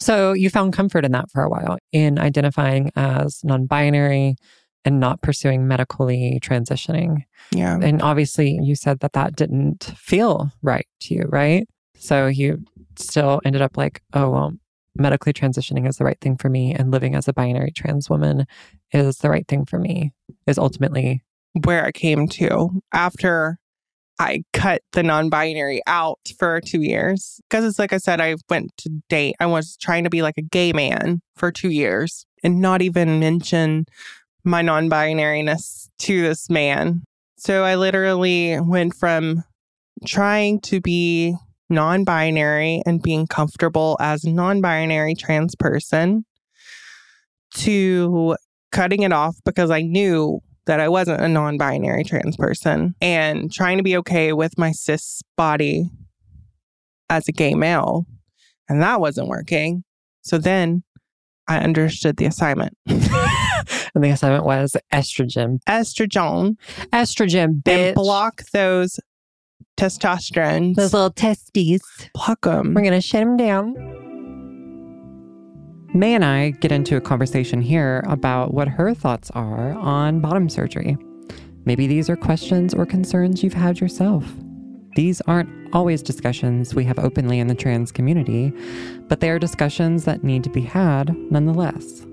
[0.00, 4.36] So you found comfort in that for a while in identifying as non binary
[4.88, 7.24] and not pursuing medically transitioning.
[7.50, 7.78] Yeah.
[7.80, 11.68] And obviously, you said that that didn't feel right to you, right?
[11.98, 12.64] So you
[12.96, 14.52] still ended up like, oh, well,
[14.94, 18.46] medically transitioning is the right thing for me, and living as a binary trans woman
[18.90, 20.12] is the right thing for me,
[20.46, 21.22] is ultimately,
[21.64, 23.58] Where I came to after
[24.18, 27.42] I cut the non binary out for two years.
[27.50, 29.36] Because it's like I said, I went to date.
[29.38, 33.20] I was trying to be like a gay man for two years and not even
[33.20, 33.84] mention
[34.48, 37.02] my non binariness to this man.
[37.36, 39.44] So I literally went from
[40.06, 41.36] trying to be
[41.70, 46.24] non binary and being comfortable as a non binary trans person
[47.54, 48.36] to
[48.72, 53.52] cutting it off because I knew that I wasn't a non binary trans person and
[53.52, 55.90] trying to be okay with my cis body
[57.08, 58.06] as a gay male.
[58.68, 59.84] And that wasn't working.
[60.22, 60.82] So then
[61.48, 62.76] I understood the assignment.
[63.98, 65.58] and the assignment was estrogen.
[65.68, 66.56] Estrogen
[66.92, 69.00] Estrogen, and block those
[69.76, 70.76] testosterone.
[70.76, 71.82] Those little testes.
[72.14, 72.74] block them.
[72.74, 73.74] We're going to shut them down.
[75.94, 80.48] Mae and I get into a conversation here about what her thoughts are on bottom
[80.48, 80.96] surgery.
[81.64, 84.24] Maybe these are questions or concerns you've had yourself.
[84.94, 88.52] These aren't always discussions we have openly in the trans community,
[89.08, 92.06] but they are discussions that need to be had nonetheless.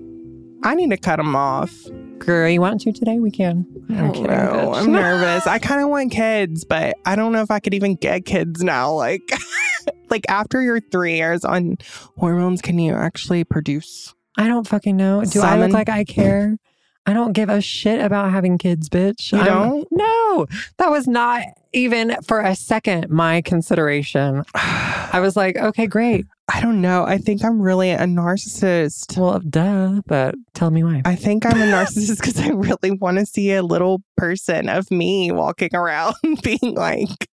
[0.65, 1.71] I need to cut them off.
[2.17, 3.19] Girl, you want to today?
[3.19, 3.65] We can.
[3.89, 4.77] I'm kidding, No, bitch.
[4.77, 5.45] I'm nervous.
[5.45, 8.63] I kind of want kids, but I don't know if I could even get kids
[8.63, 8.91] now.
[8.91, 9.21] Like,
[10.09, 11.77] like after your three years on
[12.17, 14.13] hormones, can you actually produce?
[14.37, 15.23] I don't fucking know.
[15.23, 16.57] Do I look like I care?
[17.05, 19.31] I don't give a shit about having kids, bitch.
[19.31, 19.87] You I'm- don't?
[19.91, 20.47] No,
[20.77, 21.43] that was not
[21.73, 24.43] even for a second my consideration.
[24.55, 26.25] I was like, okay, great.
[26.47, 27.03] I don't know.
[27.05, 29.17] I think I'm really a narcissist.
[29.17, 31.01] Well, duh, but tell me why.
[31.03, 34.91] I think I'm a narcissist because I really want to see a little person of
[34.91, 37.27] me walking around being like,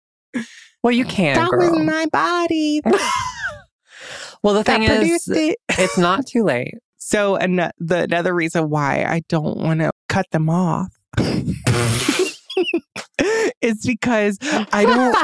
[0.83, 1.37] well, you can't.
[1.39, 1.71] that girl.
[1.71, 2.81] was my body
[4.43, 5.57] well, the thing is, it.
[5.69, 6.75] it's not too late.
[6.97, 10.93] So, an- the another reason why I don't want to cut them off
[13.61, 15.17] is because I don't.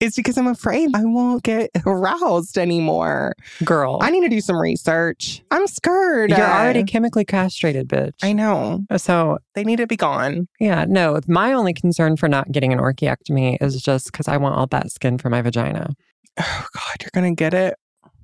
[0.00, 3.34] It's because I'm afraid I won't get aroused anymore.
[3.64, 5.42] Girl, I need to do some research.
[5.50, 6.30] I'm scared.
[6.30, 8.12] you're already chemically castrated, bitch.
[8.22, 8.84] I know.
[8.96, 10.48] So, They need to be gone.
[10.60, 14.54] yeah, no, my only concern for not getting an orchiectomy is just because I want
[14.56, 15.94] all that skin for my vagina.
[16.38, 17.76] Oh God, you're gonna get it.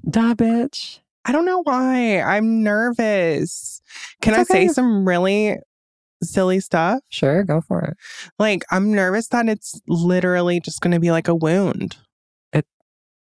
[0.09, 0.99] Duh, bitch.
[1.25, 2.20] I don't know why.
[2.20, 3.81] I'm nervous.
[4.20, 4.66] Can It's I okay.
[4.68, 5.57] say some really
[6.23, 7.01] silly stuff?
[7.11, 7.97] Sure, go for it.
[8.39, 11.97] Like, I'm nervous that it's literally just going to be like a wound.
[12.53, 12.64] It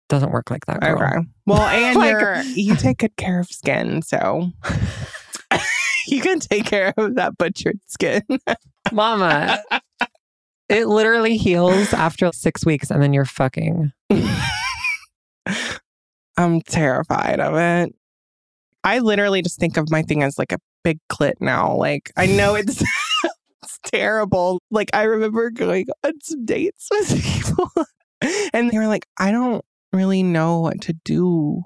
[0.09, 0.93] doesn't work like that, girl.
[1.03, 1.27] Okay.
[1.47, 4.03] Well, and Like- you take good care of skin.
[4.03, 4.51] So
[6.07, 8.23] you can take care of that butchered skin.
[8.93, 9.63] Mama,
[10.69, 13.93] it literally heals after six weeks and then you're fucking.
[16.37, 17.95] I'm terrified of it.
[18.85, 21.75] I literally just think of my thing as like a big clit now.
[21.75, 22.83] Like, I know it's.
[23.63, 24.59] It's terrible.
[24.71, 27.71] Like I remember going on some dates with people
[28.55, 29.63] and they were like, I don't
[29.93, 31.63] really know what to do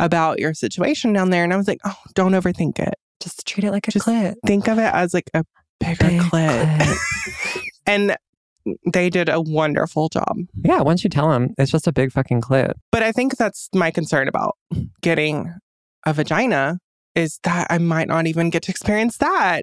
[0.00, 1.44] about your situation down there.
[1.44, 2.94] And I was like, oh, don't overthink it.
[3.22, 4.34] Just treat it like a Just clit.
[4.44, 5.44] Think of it as like a
[5.78, 6.76] bigger Big clit.
[6.76, 7.60] clit.
[7.86, 8.16] and
[8.92, 10.36] they did a wonderful job.
[10.64, 12.72] yeah, once you tell them, it's just a big fucking clit.
[12.90, 14.56] But I think that's my concern about
[15.02, 15.54] getting
[16.04, 16.78] a vagina
[17.14, 19.62] is that I might not even get to experience that.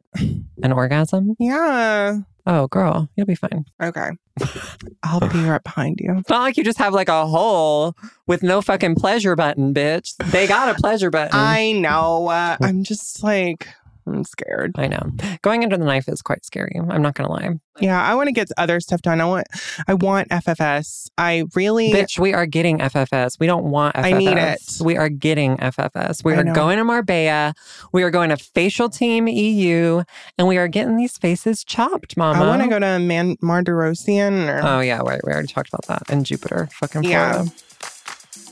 [0.64, 1.36] An orgasm?
[1.40, 2.20] Yeah.
[2.46, 3.64] Oh, girl, you'll be fine.
[3.82, 4.10] Okay.
[5.04, 6.16] I'll be right behind you.
[6.18, 7.96] It's not like you just have like a hole
[8.28, 10.18] with no fucking pleasure button, bitch.
[10.32, 11.32] They got a pleasure button.
[11.34, 12.28] I know.
[12.28, 13.68] Uh, I'm just like,
[14.06, 14.72] I'm scared.
[14.78, 15.12] I know.
[15.42, 16.76] Going under the knife is quite scary.
[16.78, 17.50] I'm not gonna lie.
[17.80, 19.20] Yeah, I want to get other stuff done.
[19.20, 19.48] I want,
[19.88, 21.10] I want FFS.
[21.18, 23.40] I really, Bitch, we are getting FFS.
[23.40, 24.04] We don't want FFS.
[24.04, 24.62] I need it.
[24.80, 26.24] We are getting FFS.
[26.24, 26.54] We I are know.
[26.54, 27.56] going to Marbella.
[27.92, 30.04] We are going to Facial Team EU,
[30.38, 32.44] and we are getting these faces chopped, Mama.
[32.44, 35.86] I want to go to Man Mardirossian or Oh yeah, wait, we already talked about
[35.88, 37.46] that in Jupiter, fucking Yeah.
[37.46, 37.52] Florida.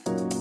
[0.05, 0.40] Happy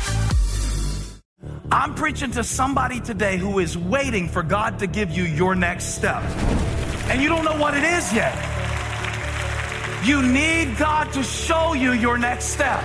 [1.71, 5.95] I'm preaching to somebody today who is waiting for God to give you your next
[5.95, 6.21] step.
[7.09, 8.35] And you don't know what it is yet.
[10.05, 12.83] You need God to show you your next step.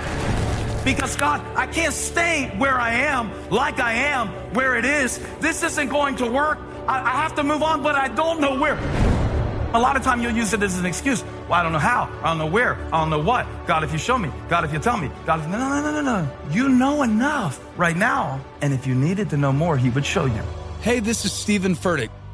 [0.85, 5.19] Because God, I can't stay where I am, like I am, where it is.
[5.39, 6.59] This isn't going to work.
[6.87, 8.77] I, I have to move on, but I don't know where.
[9.73, 11.23] A lot of time you'll use it as an excuse.
[11.49, 12.09] Well, I don't know how.
[12.23, 12.75] I don't know where.
[12.93, 13.45] I don't know what.
[13.67, 14.31] God, if you show me.
[14.47, 15.11] God, if you tell me.
[15.25, 16.29] God, if, no, no, no, no, no.
[16.51, 18.39] You know enough right now.
[18.61, 20.43] And if you needed to know more, He would show you.
[20.81, 22.09] Hey, this is Stephen Furtick.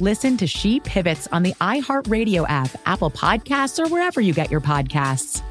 [0.00, 4.60] Listen to She Pivots on the iHeartRadio app, Apple Podcasts, or wherever you get your
[4.60, 5.42] podcasts.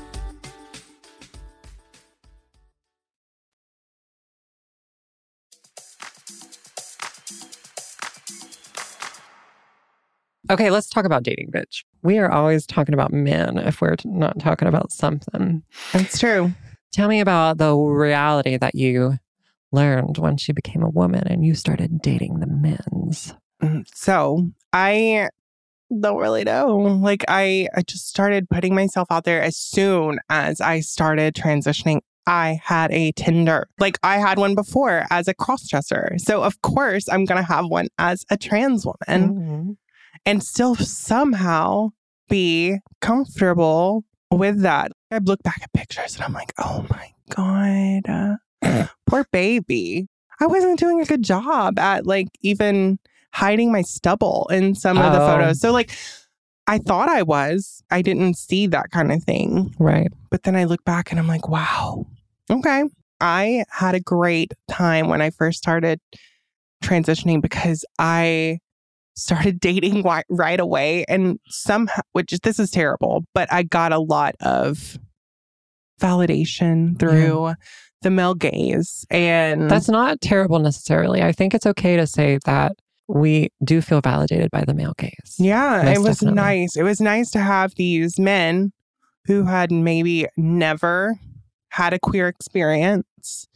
[10.52, 11.84] Okay, let's talk about dating, bitch.
[12.04, 15.64] We are always talking about men if we're not talking about something.
[15.92, 16.54] That's true.
[16.92, 19.18] Tell me about the reality that you
[19.72, 23.34] learned once you became a woman and you started dating the men's.
[23.66, 25.30] Mm, So I
[26.02, 26.78] don't really know.
[26.78, 32.00] Like I, I just started putting myself out there as soon as I started transitioning.
[32.28, 33.68] I had a Tinder.
[33.80, 36.20] Like I had one before as a crossdresser.
[36.20, 39.78] So of course I'm gonna have one as a trans woman Mhm.
[40.26, 41.90] and still somehow
[42.28, 44.92] be comfortable with that.
[45.12, 48.40] I look back at pictures and I'm like, oh my God.
[48.64, 50.08] uh, poor baby.
[50.40, 52.98] I wasn't doing a good job at like even
[53.36, 55.28] hiding my stubble in some of the Oh.
[55.28, 55.60] photos.
[55.60, 55.92] So like
[56.68, 57.84] I thought I was.
[57.92, 59.76] I didn't see that kind of thing.
[59.78, 60.08] Right.
[60.32, 62.08] But then I look back and I'm like, wow.
[62.50, 62.84] Okay.
[63.22, 66.00] I had a great time when I first started
[66.84, 68.60] transitioning because I
[69.16, 74.00] started dating right away and somehow which is this is terrible, but I got a
[74.00, 74.98] lot of
[76.02, 77.54] validation through
[78.02, 81.22] the male gaze and That's not terrible necessarily.
[81.24, 82.74] I think it's okay to say that
[83.08, 85.36] we do feel validated by the male gaze.
[85.38, 86.36] Yeah, Most it was definitely.
[86.36, 86.76] nice.
[86.76, 88.72] It was nice to have these men
[89.26, 91.16] who had maybe never
[91.70, 93.48] had a queer experience,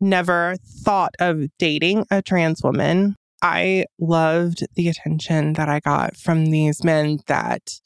[0.00, 3.16] never thought of dating a trans woman.
[3.42, 7.80] I loved the attention that I got from these men that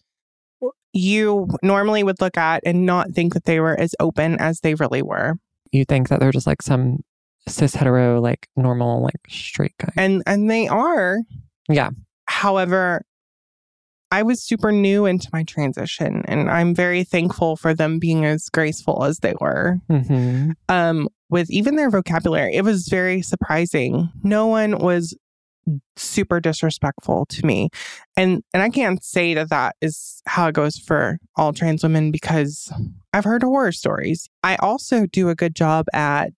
[0.92, 4.74] you normally would look at and not think that they were as open as they
[4.74, 5.34] really were.
[5.70, 7.00] You think that they're just like some
[7.48, 9.92] cis hetero, like normal, like straight guy.
[9.96, 11.18] And and they are.
[11.68, 11.90] Yeah.
[12.26, 13.02] However,
[14.10, 18.48] I was super new into my transition and I'm very thankful for them being as
[18.48, 19.78] graceful as they were.
[19.88, 24.10] hmm Um with even their vocabulary, it was very surprising.
[24.22, 25.14] No one was
[25.96, 27.68] super disrespectful to me.
[28.16, 32.10] And and I can't say that that is how it goes for all trans women
[32.10, 32.72] because
[33.12, 34.28] I've heard horror stories.
[34.42, 36.32] I also do a good job at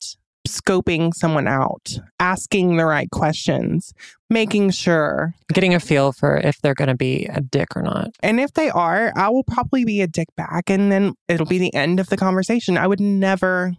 [0.49, 3.93] scoping someone out, asking the right questions,
[4.29, 5.35] making sure.
[5.53, 8.11] Getting a feel for if they're going to be a dick or not.
[8.23, 11.59] And if they are, I will probably be a dick back and then it'll be
[11.59, 12.77] the end of the conversation.
[12.79, 13.73] I would never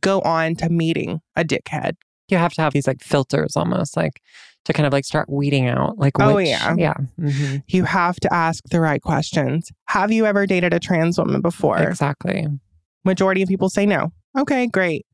[0.00, 1.96] go on to meeting a dickhead.
[2.28, 4.20] You have to have these like filters almost like
[4.66, 6.74] to kind of like start weeding out like Oh, which, yeah.
[6.76, 9.70] yeah hmm You have to ask the right questions.
[9.86, 11.78] Have you ever dated a trans woman before?
[11.78, 12.46] exactly
[13.04, 14.12] Majority of people say no.
[14.36, 15.06] Okay, great.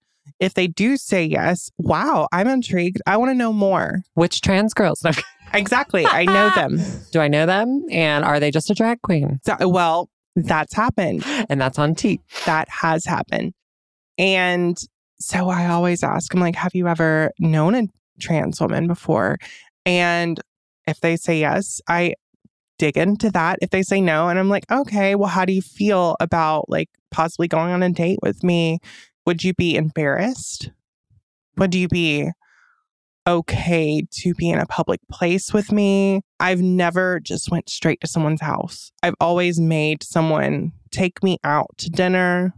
[0.44, 3.00] If they do say yes, wow, I'm intrigued.
[3.06, 4.02] I want to know more.
[4.12, 5.02] which trans girls
[5.54, 6.04] Exactly.
[6.04, 6.78] I know them.
[7.12, 11.24] do I know them and are they just a drag queen So, well, That's happened.
[11.48, 12.20] And that's on T.
[12.44, 13.54] That has happened.
[14.18, 14.76] And
[15.18, 17.84] so I always ask them, like, have you ever known a
[18.20, 19.38] trans woman before?
[19.86, 20.40] And
[20.86, 22.14] if they say yes, I
[22.78, 23.58] dig into that.
[23.62, 26.90] If they say no, and I'm like, okay, well, how do you feel about like
[27.10, 28.80] possibly going on a date with me?
[29.26, 30.70] Would you be embarrassed?
[31.56, 32.30] Would you be
[33.26, 36.20] okay to be in a public place with me?
[36.40, 38.92] I've never just went straight to someone's house.
[39.02, 42.52] I've always made someone take me out to dinner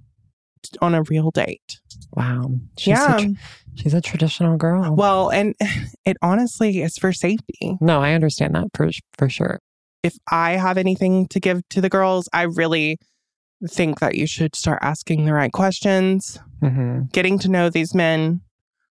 [0.81, 1.81] on a real date.
[2.13, 2.51] Wow.
[2.79, 3.19] She's yeah.
[3.19, 3.35] A
[3.77, 4.95] she's a traditional girl.
[4.95, 5.55] Well, and
[6.05, 7.77] it honestly is for safety.
[7.81, 9.61] no, I understand that for for sure.
[10.03, 12.99] If I have anything to give to the girls, I really
[13.69, 18.41] think that you should start asking the right questions, hmm getting to know these men,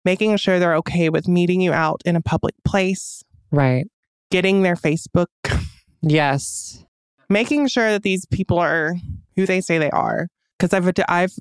[0.05, 3.85] making sure they're okay with meeting you out in a public place, Right.
[4.31, 5.27] getting their Facebook,
[6.01, 6.83] Yes.
[7.29, 8.93] making sure that these people are
[9.35, 10.27] who they say they are.
[10.57, 11.33] Because I've I've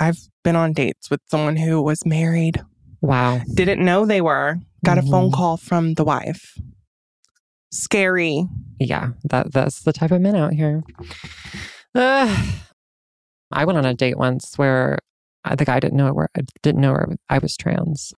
[0.00, 2.62] I've been on dates with someone who was married,
[3.02, 3.40] Wow.
[3.54, 5.34] didn't know they were, got a phone Mhm.
[5.34, 6.54] call from the wife.
[7.70, 8.46] Scary.
[8.78, 9.10] Yeah.
[9.24, 10.82] That that's the type of men out here.
[11.94, 12.48] Ugh.
[13.52, 14.98] I went on a date once where
[15.44, 18.14] uh, the guy didn't know where I didn't know where I was trans.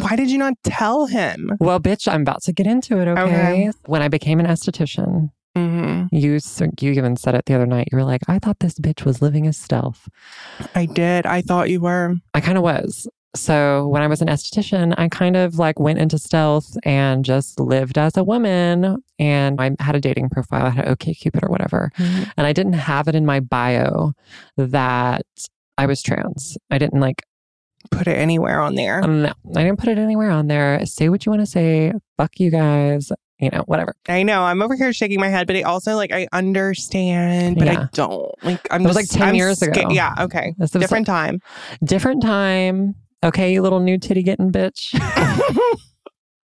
[0.00, 1.52] Why did you not tell him?
[1.60, 3.08] Well, bitch, I'm about to get into it.
[3.08, 3.20] Okay.
[3.20, 3.70] Okay.
[3.86, 6.38] When I became an esthetician, hmm you
[6.80, 7.88] you even said it the other night.
[7.90, 10.08] You were like, I thought this bitch was living as stealth.
[10.74, 11.24] I did.
[11.24, 12.16] I thought you were.
[12.34, 13.08] I kind of was.
[13.34, 17.60] So when I was an esthetician, I kind of like went into stealth and just
[17.60, 18.96] lived as a woman.
[19.18, 20.66] And I had a dating profile.
[20.66, 21.90] I had OkCupid or whatever.
[21.98, 22.30] Mm-hmm.
[22.36, 24.12] And I didn't have it in my bio
[24.56, 25.26] that
[25.76, 26.56] I was trans.
[26.70, 27.22] I didn't like,
[27.92, 29.00] Put it anywhere on there.
[29.04, 30.84] Um, no, I didn't put it anywhere on there.
[30.86, 31.92] Say what you want to say.
[32.16, 33.12] Fuck you guys.
[33.38, 33.94] You know, whatever.
[34.08, 34.42] I know.
[34.42, 37.80] I'm over here shaking my head, but it also like I understand, but Yeah.
[37.82, 38.32] I don't.
[38.42, 39.90] Like I'm It was just- like 10 I'm years sca- ago.
[39.90, 40.14] Yeah.
[40.18, 40.54] Okay.
[40.58, 41.40] This Different time.
[41.84, 42.96] different time.
[43.22, 44.94] Okay, you little new titty getting bitch.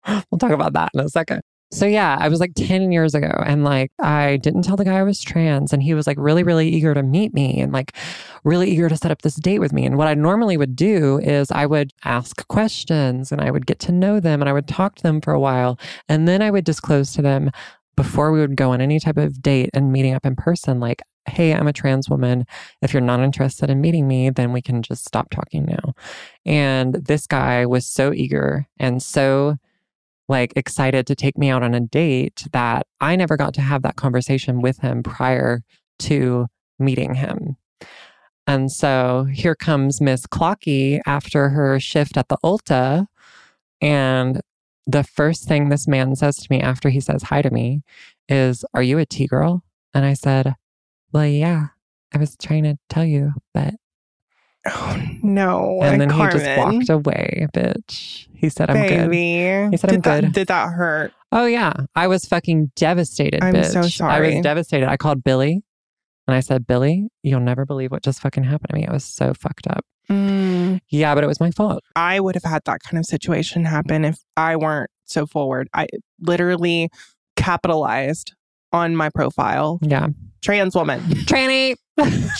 [0.32, 1.42] we'll talk about that in a second.
[1.72, 4.98] So yeah, I was like 10 years ago and like I didn't tell the guy
[4.98, 7.96] I was trans and he was like really really eager to meet me and like
[8.44, 11.20] really eager to set up this date with me and what I normally would do
[11.20, 14.68] is I would ask questions and I would get to know them and I would
[14.68, 17.52] talk to them for a while and then I would disclose to them
[17.96, 21.04] before we would go on any type of date and meeting up in person like
[21.28, 22.46] hey, I'm a trans woman.
[22.82, 25.94] If you're not interested in meeting me, then we can just stop talking now.
[26.46, 29.58] And this guy was so eager and so
[30.28, 33.82] like excited to take me out on a date that I never got to have
[33.82, 35.64] that conversation with him prior
[36.00, 36.48] to
[36.78, 37.58] meeting him.
[38.48, 43.08] And so here comes Miss Clocky after her shift at the Ulta.
[43.82, 44.42] And
[44.88, 47.84] the first thing this man says to me after he says hi to me
[48.28, 49.64] is, Are you a T girl?
[49.94, 50.56] And I said,
[51.12, 51.68] Well, yeah,
[52.14, 53.76] I was trying to tell you, but.
[54.66, 55.80] Oh no.
[55.82, 58.28] And then he just walked away, bitch.
[58.34, 59.10] He said, I'm good.
[59.10, 59.70] Baby.
[59.72, 61.14] He said, did "I'm that, good." Did that hurt?
[61.32, 63.44] Oh yeah, I was fucking devastated.
[63.44, 63.92] I'm bitch.
[63.92, 64.88] so I was devastated.
[64.90, 65.64] I called Billy,
[66.28, 68.86] and I said, "Billy, you'll never believe what just fucking happened to me.
[68.88, 71.84] I was so fucked up." Mm, Yeah, but it was my fault.
[71.96, 75.70] I would have had that kind of situation happen if I weren't so forward.
[75.74, 75.88] I
[76.20, 76.90] literally
[77.36, 78.34] capitalized
[78.74, 79.80] on my profile.
[79.82, 80.08] Yeah,
[80.42, 81.02] Trans woman.
[81.26, 81.76] tranny.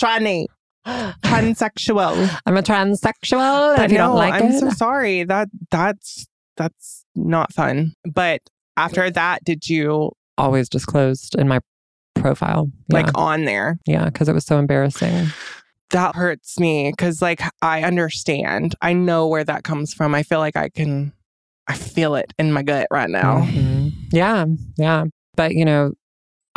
[0.00, 0.46] Tranny.
[0.86, 2.40] Transsexual.
[2.46, 3.76] I'm a transsexual.
[3.76, 4.44] But if you no, don't like it.
[4.44, 5.24] I'm it, so sorry.
[5.24, 6.26] That that's
[6.56, 7.92] that's not fun.
[8.04, 8.40] But
[8.76, 11.60] after that, did you always disclosed in my
[12.14, 12.70] profile.
[12.88, 13.78] Yeah, like on there?
[13.86, 15.28] yeah, because it was so embarrassing.
[15.90, 18.74] That hurts me because like I understand.
[18.80, 20.14] I know where that comes from.
[20.14, 21.12] I feel like I can
[21.66, 23.42] I feel it in my gut right now.
[23.42, 23.92] Mhm.
[24.12, 24.44] Yeah,
[24.76, 25.04] yeah.
[25.36, 25.92] But you know,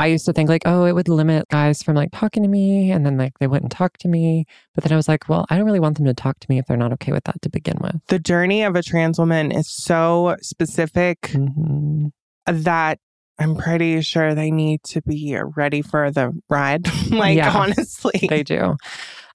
[0.03, 2.91] I used to think like, oh, it would limit guys from like talking to me,
[2.91, 4.45] and then like they wouldn't talk to me.
[4.75, 6.59] But then I was like, well, I don't really want them to talk to me
[6.59, 7.95] if they're not okay with that to begin with.
[8.07, 12.11] The journey of a trans woman is so specific Mhm.
[12.47, 12.99] that
[13.39, 16.85] I'm pretty sure they need to be ready for the ride.
[17.09, 17.51] like Yeah.
[17.57, 18.27] honestly.
[18.29, 18.75] They do.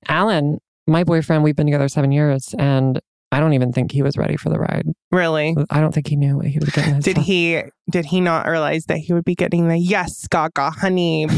[0.07, 3.01] Alan, my boyfriend, we've been together seven years, and
[3.31, 4.87] I don't even think he was ready for the ride.
[5.13, 5.55] really?
[5.71, 7.01] I don't think he knew what he was getting.
[7.01, 11.27] Did he did he not realize that he would be getting the yes, Gaga, honey?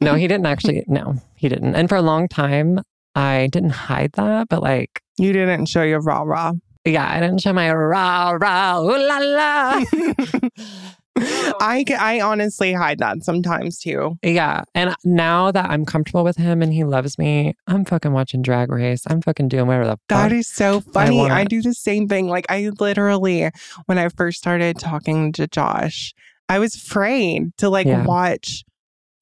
[0.00, 0.82] No, he didn't actually.
[0.86, 1.74] No, he didn't.
[1.74, 2.80] And for a long time,
[3.14, 6.52] I didn't hide that, but like, You didn't show your rah rah.
[6.86, 9.82] yeah, I didn't show my rah rah ooh la la.
[11.18, 14.16] I I honestly hide that sometimes too.
[14.22, 18.42] yeah, and now that I'm comfortable with him and he loves me, I'm fucking watching
[18.42, 19.02] Drag Race.
[19.08, 20.30] I'm fucking doing whatever the fuck.
[20.30, 21.16] That is so funny.
[21.18, 22.28] wanna- I, do the same thing.
[22.28, 23.50] Like I literally,
[23.86, 26.14] when I first started talking to Josh,
[26.48, 28.04] I was afraid to like Yeah.
[28.04, 28.64] watch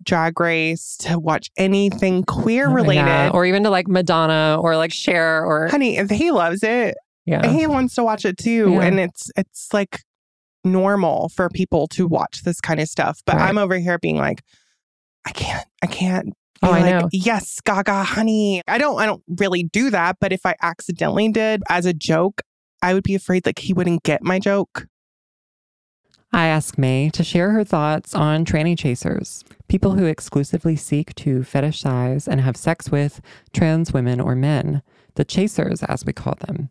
[0.04, 3.06] Drag Race, to watch anything queer oh related.
[3.06, 6.96] Yeah, or even to like Madonna or like Cher or Honey, if he loves it,
[7.26, 7.50] yeah.
[7.50, 8.72] he wants to watch it too.
[8.74, 8.82] Yeah.
[8.82, 10.00] And it's it's like
[10.64, 11.52] normal for mm.
[11.52, 13.22] people to watch this kind of stuff.
[13.24, 13.48] But Right.
[13.48, 14.42] I'm over here being like,
[15.26, 16.34] I can't, I can't.
[16.62, 17.08] Oh, I like, know.
[17.12, 18.62] Yes, Gaga, honey.
[18.66, 20.16] I don't, I don't really do that.
[20.20, 22.42] But if I accidentally did as a joke,
[22.82, 24.86] I would be afraid like he wouldn't get my joke.
[26.32, 31.40] I asked Mae to share her thoughts on tranny chasers, people who exclusively seek to
[31.40, 34.82] fetishize and have sex with trans women or men,
[35.14, 36.70] the chasers, as we call them.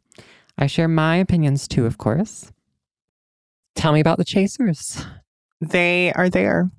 [0.58, 2.52] I share my opinions too, of course.
[3.78, 5.06] Tell me about the chasers.
[5.62, 6.72] They are there.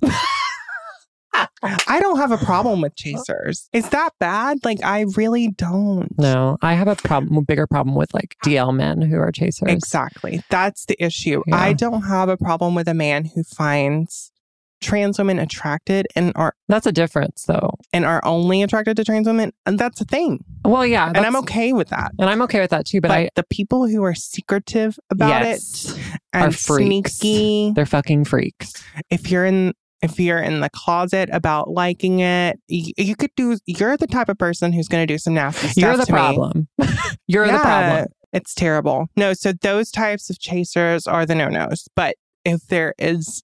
[1.62, 3.68] I don't have a problem with chasers.
[3.72, 4.58] Is that bad?
[4.64, 6.08] Like, I really don't.
[6.18, 9.68] No, I have a problem, a bigger problem with like DL men who are chasers.
[9.68, 10.42] Exactly.
[10.50, 11.42] That's the issue.
[11.46, 11.56] Yeah.
[11.56, 14.32] I don't have a problem with a man who finds
[14.80, 17.74] trans women attracted and are That's a difference, though.
[17.92, 19.52] and are only attracted to trans women.
[19.66, 20.44] And that's a thing.
[20.64, 22.12] Well, yeah, and I'm okay with that.
[22.18, 23.00] and I'm okay with that too.
[23.00, 27.14] But, But, I the people who are secretive about yes, it and are freaks.
[27.14, 28.72] sneaky, they're fucking freaks.
[29.10, 33.58] if you're in if you're in the closet about liking it, you, you could do.
[33.66, 35.76] You're the type of person who's going to do some nasty stuff.
[35.76, 36.68] You're the problem.
[37.26, 38.06] You're the problem.
[38.32, 39.08] It's terrible.
[39.16, 41.88] No, so those types of chasers are the no nos.
[41.96, 42.14] But
[42.44, 43.42] if there is,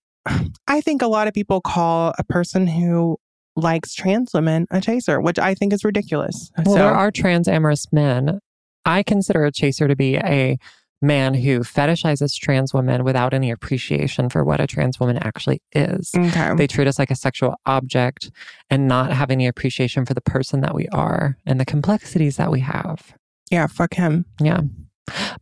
[0.66, 3.18] I think a lot of people call a person who
[3.56, 6.50] likes trans women a chaser, which I think is ridiculous.
[6.58, 8.40] Well, so, there are trans amorous men.
[8.84, 10.58] I consider a chaser to be a
[11.02, 16.10] man who fetishizes trans women without any appreciation for what a trans woman actually is.
[16.16, 16.54] okay.
[16.56, 18.30] They treat us like a sexual object
[18.70, 22.50] and not have any appreciation for the person that we are and the complexities that
[22.50, 23.14] we have.
[23.50, 24.24] yeah, fuck him.
[24.40, 24.62] Yeah.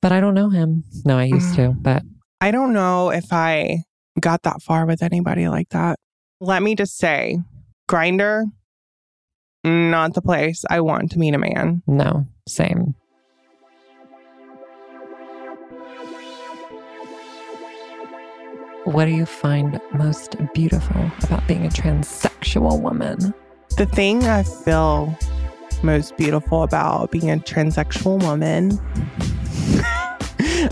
[0.00, 0.82] But I don't know him.
[1.04, 1.76] No, I used to, Mm.
[1.82, 2.02] but
[2.40, 3.84] I don't know if I
[4.20, 5.98] got that far with anybody like that.
[6.40, 7.38] Let me just say,
[7.88, 8.44] Grindr,
[9.64, 11.82] not the place I want to meet a man.
[11.86, 12.94] no, same.
[18.84, 23.32] What do you find most beautiful about being a transsexual woman?
[23.76, 25.16] The thing I feel
[25.84, 28.78] most beautiful about being a transsexual woman,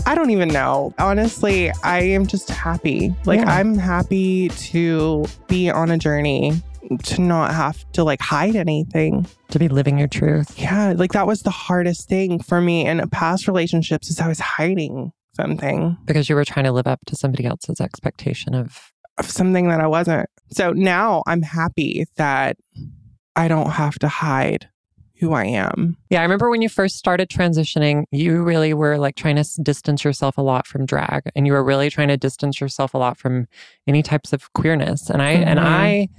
[0.05, 0.93] I don't even know.
[0.99, 3.13] Honestly, I am just happy.
[3.25, 3.51] Like, Yeah.
[3.55, 6.61] I'm happy to be on a journey,
[7.03, 9.25] to not have to like hide anything.
[9.51, 10.59] To be living your truth.
[10.59, 14.39] Yeah, like that was the hardest thing for me in past relationships is I was
[14.39, 19.29] hiding something because you were trying to live up to somebody else's expectation of of
[19.29, 20.27] something that I wasn't.
[20.51, 22.57] So now I'm happy that
[23.35, 24.67] I don't have to hide
[25.21, 25.95] who I am.
[26.09, 30.03] yeah i remember when you first started transitioning you really were like trying to distance
[30.03, 33.17] yourself a lot from drag and you were really trying to distance yourself a lot
[33.17, 33.47] from
[33.87, 35.63] any types of queerness and i and Mhm.
[35.63, 36.09] i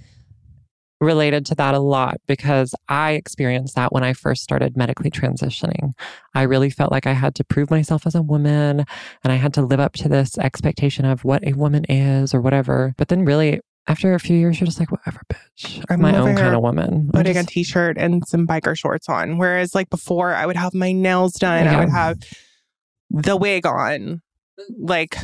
[1.01, 5.93] related to that a lot because i experienced that when i first started medically transitioning
[6.33, 8.85] i really felt like i had to prove myself as a woman
[9.25, 12.41] and i had to live up to this expectation of what a woman is or
[12.41, 16.17] whatever but then really after a few years you're just like whatever bitch i'm my
[16.17, 19.39] own kind of woman I'm Putting just- a t-shirt and some biker shorts on.
[19.39, 21.67] Whereas like before I would have my nails done.
[21.67, 22.19] I would have
[23.11, 24.23] the wig on.
[24.79, 25.17] Like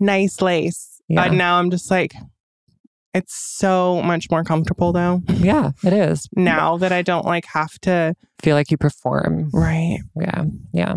[0.00, 1.00] nice lace.
[1.08, 1.28] Yeah.
[1.28, 2.14] But now I'm just like
[3.12, 5.20] it's so much more comfortable though.
[5.28, 9.50] yeah it is Now that I don't like have to feel like you perform.
[9.52, 9.98] right.
[10.18, 10.44] Yeah.
[10.72, 10.94] Yeah.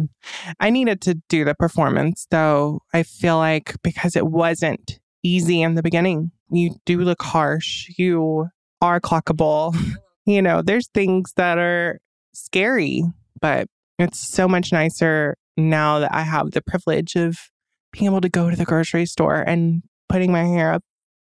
[0.60, 2.82] I needed to do the performance though.
[2.94, 6.32] I feel like because it wasn't easy in the beginning.
[6.54, 7.88] You do look harsh.
[7.98, 8.48] You
[8.82, 9.76] are clockable.
[10.26, 12.00] You know, there's things that are
[12.34, 13.04] scary,
[13.42, 13.68] but
[14.00, 17.38] it's so much nicer now that I have the privilege of
[17.92, 20.82] being able to go to the grocery store and putting my hair up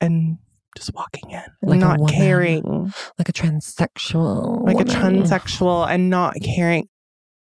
[0.03, 0.37] and
[0.77, 2.15] just walking in, Like not woman.
[2.15, 4.63] caring, Like a transsexual.
[4.67, 6.89] like a transsexual and not caring.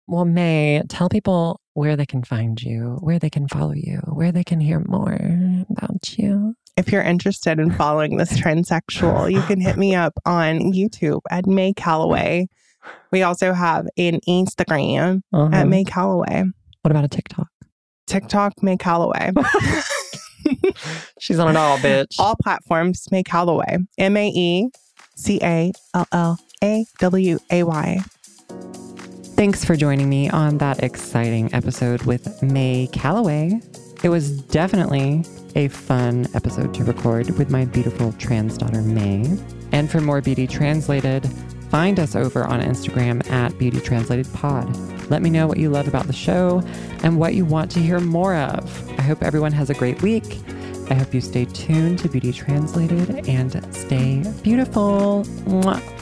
[0.07, 4.31] Well, Mae, tell people where they can find you, where they can follow you, where
[4.33, 5.17] they can hear more
[5.71, 6.55] about you.
[6.77, 11.47] If you're interested in following this transsexual, you can hit me up on YouTube at
[11.47, 12.47] Mae Callaway.
[13.13, 15.51] We also have an Instagram Uh-huh.
[15.55, 16.45] at Mae Callaway,
[16.83, 17.49] What about a TikTok?
[18.07, 19.33] TikTok Mae Callaway.
[21.19, 22.19] She's on it all, bitch.
[22.19, 23.79] All platforms Mae Callaway.
[23.99, 24.69] M A E
[25.17, 27.99] C A L L A W A Y.
[29.37, 33.61] Thanks for joining me on that exciting episode with Mae Callaway.
[34.03, 35.25] It was definitely
[35.55, 39.39] a fun episode to record with my beautiful trans daughter, Mae.
[39.73, 41.29] And for more Beauty Translated,
[41.69, 44.75] find us over on Instagram at Beauty Translated Pod.
[45.11, 46.63] Let me know what you love about the show
[47.03, 48.99] and what you want to hear more of.
[48.99, 50.39] I hope everyone has a great week.
[50.89, 55.25] I hope you stay tuned to Beauty Translated and stay beautiful.
[55.45, 56.00] Mwah.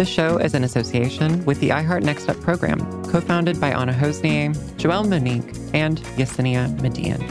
[0.00, 3.92] The show is in association with the iHeart Next Up program, co founded by Anna
[3.92, 7.22] Hossnieh, Joelle Monique, and Yesenia Median.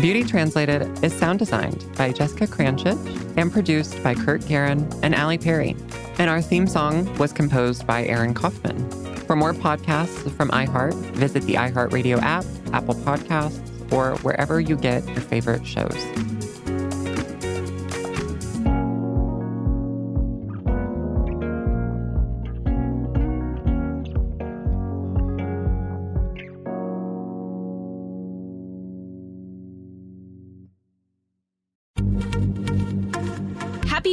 [0.00, 5.36] Beauty Translated is sound designed by Jessica Cranchich and produced by Kurt Guerin and Ali
[5.36, 5.76] Perry.
[6.16, 8.90] And our theme song was composed by Aaron Kaufman.
[9.26, 15.06] For more podcasts from iHeart, visit the iHeartRadio app, Apple Podcasts, or wherever you get
[15.08, 16.61] your favorite shows.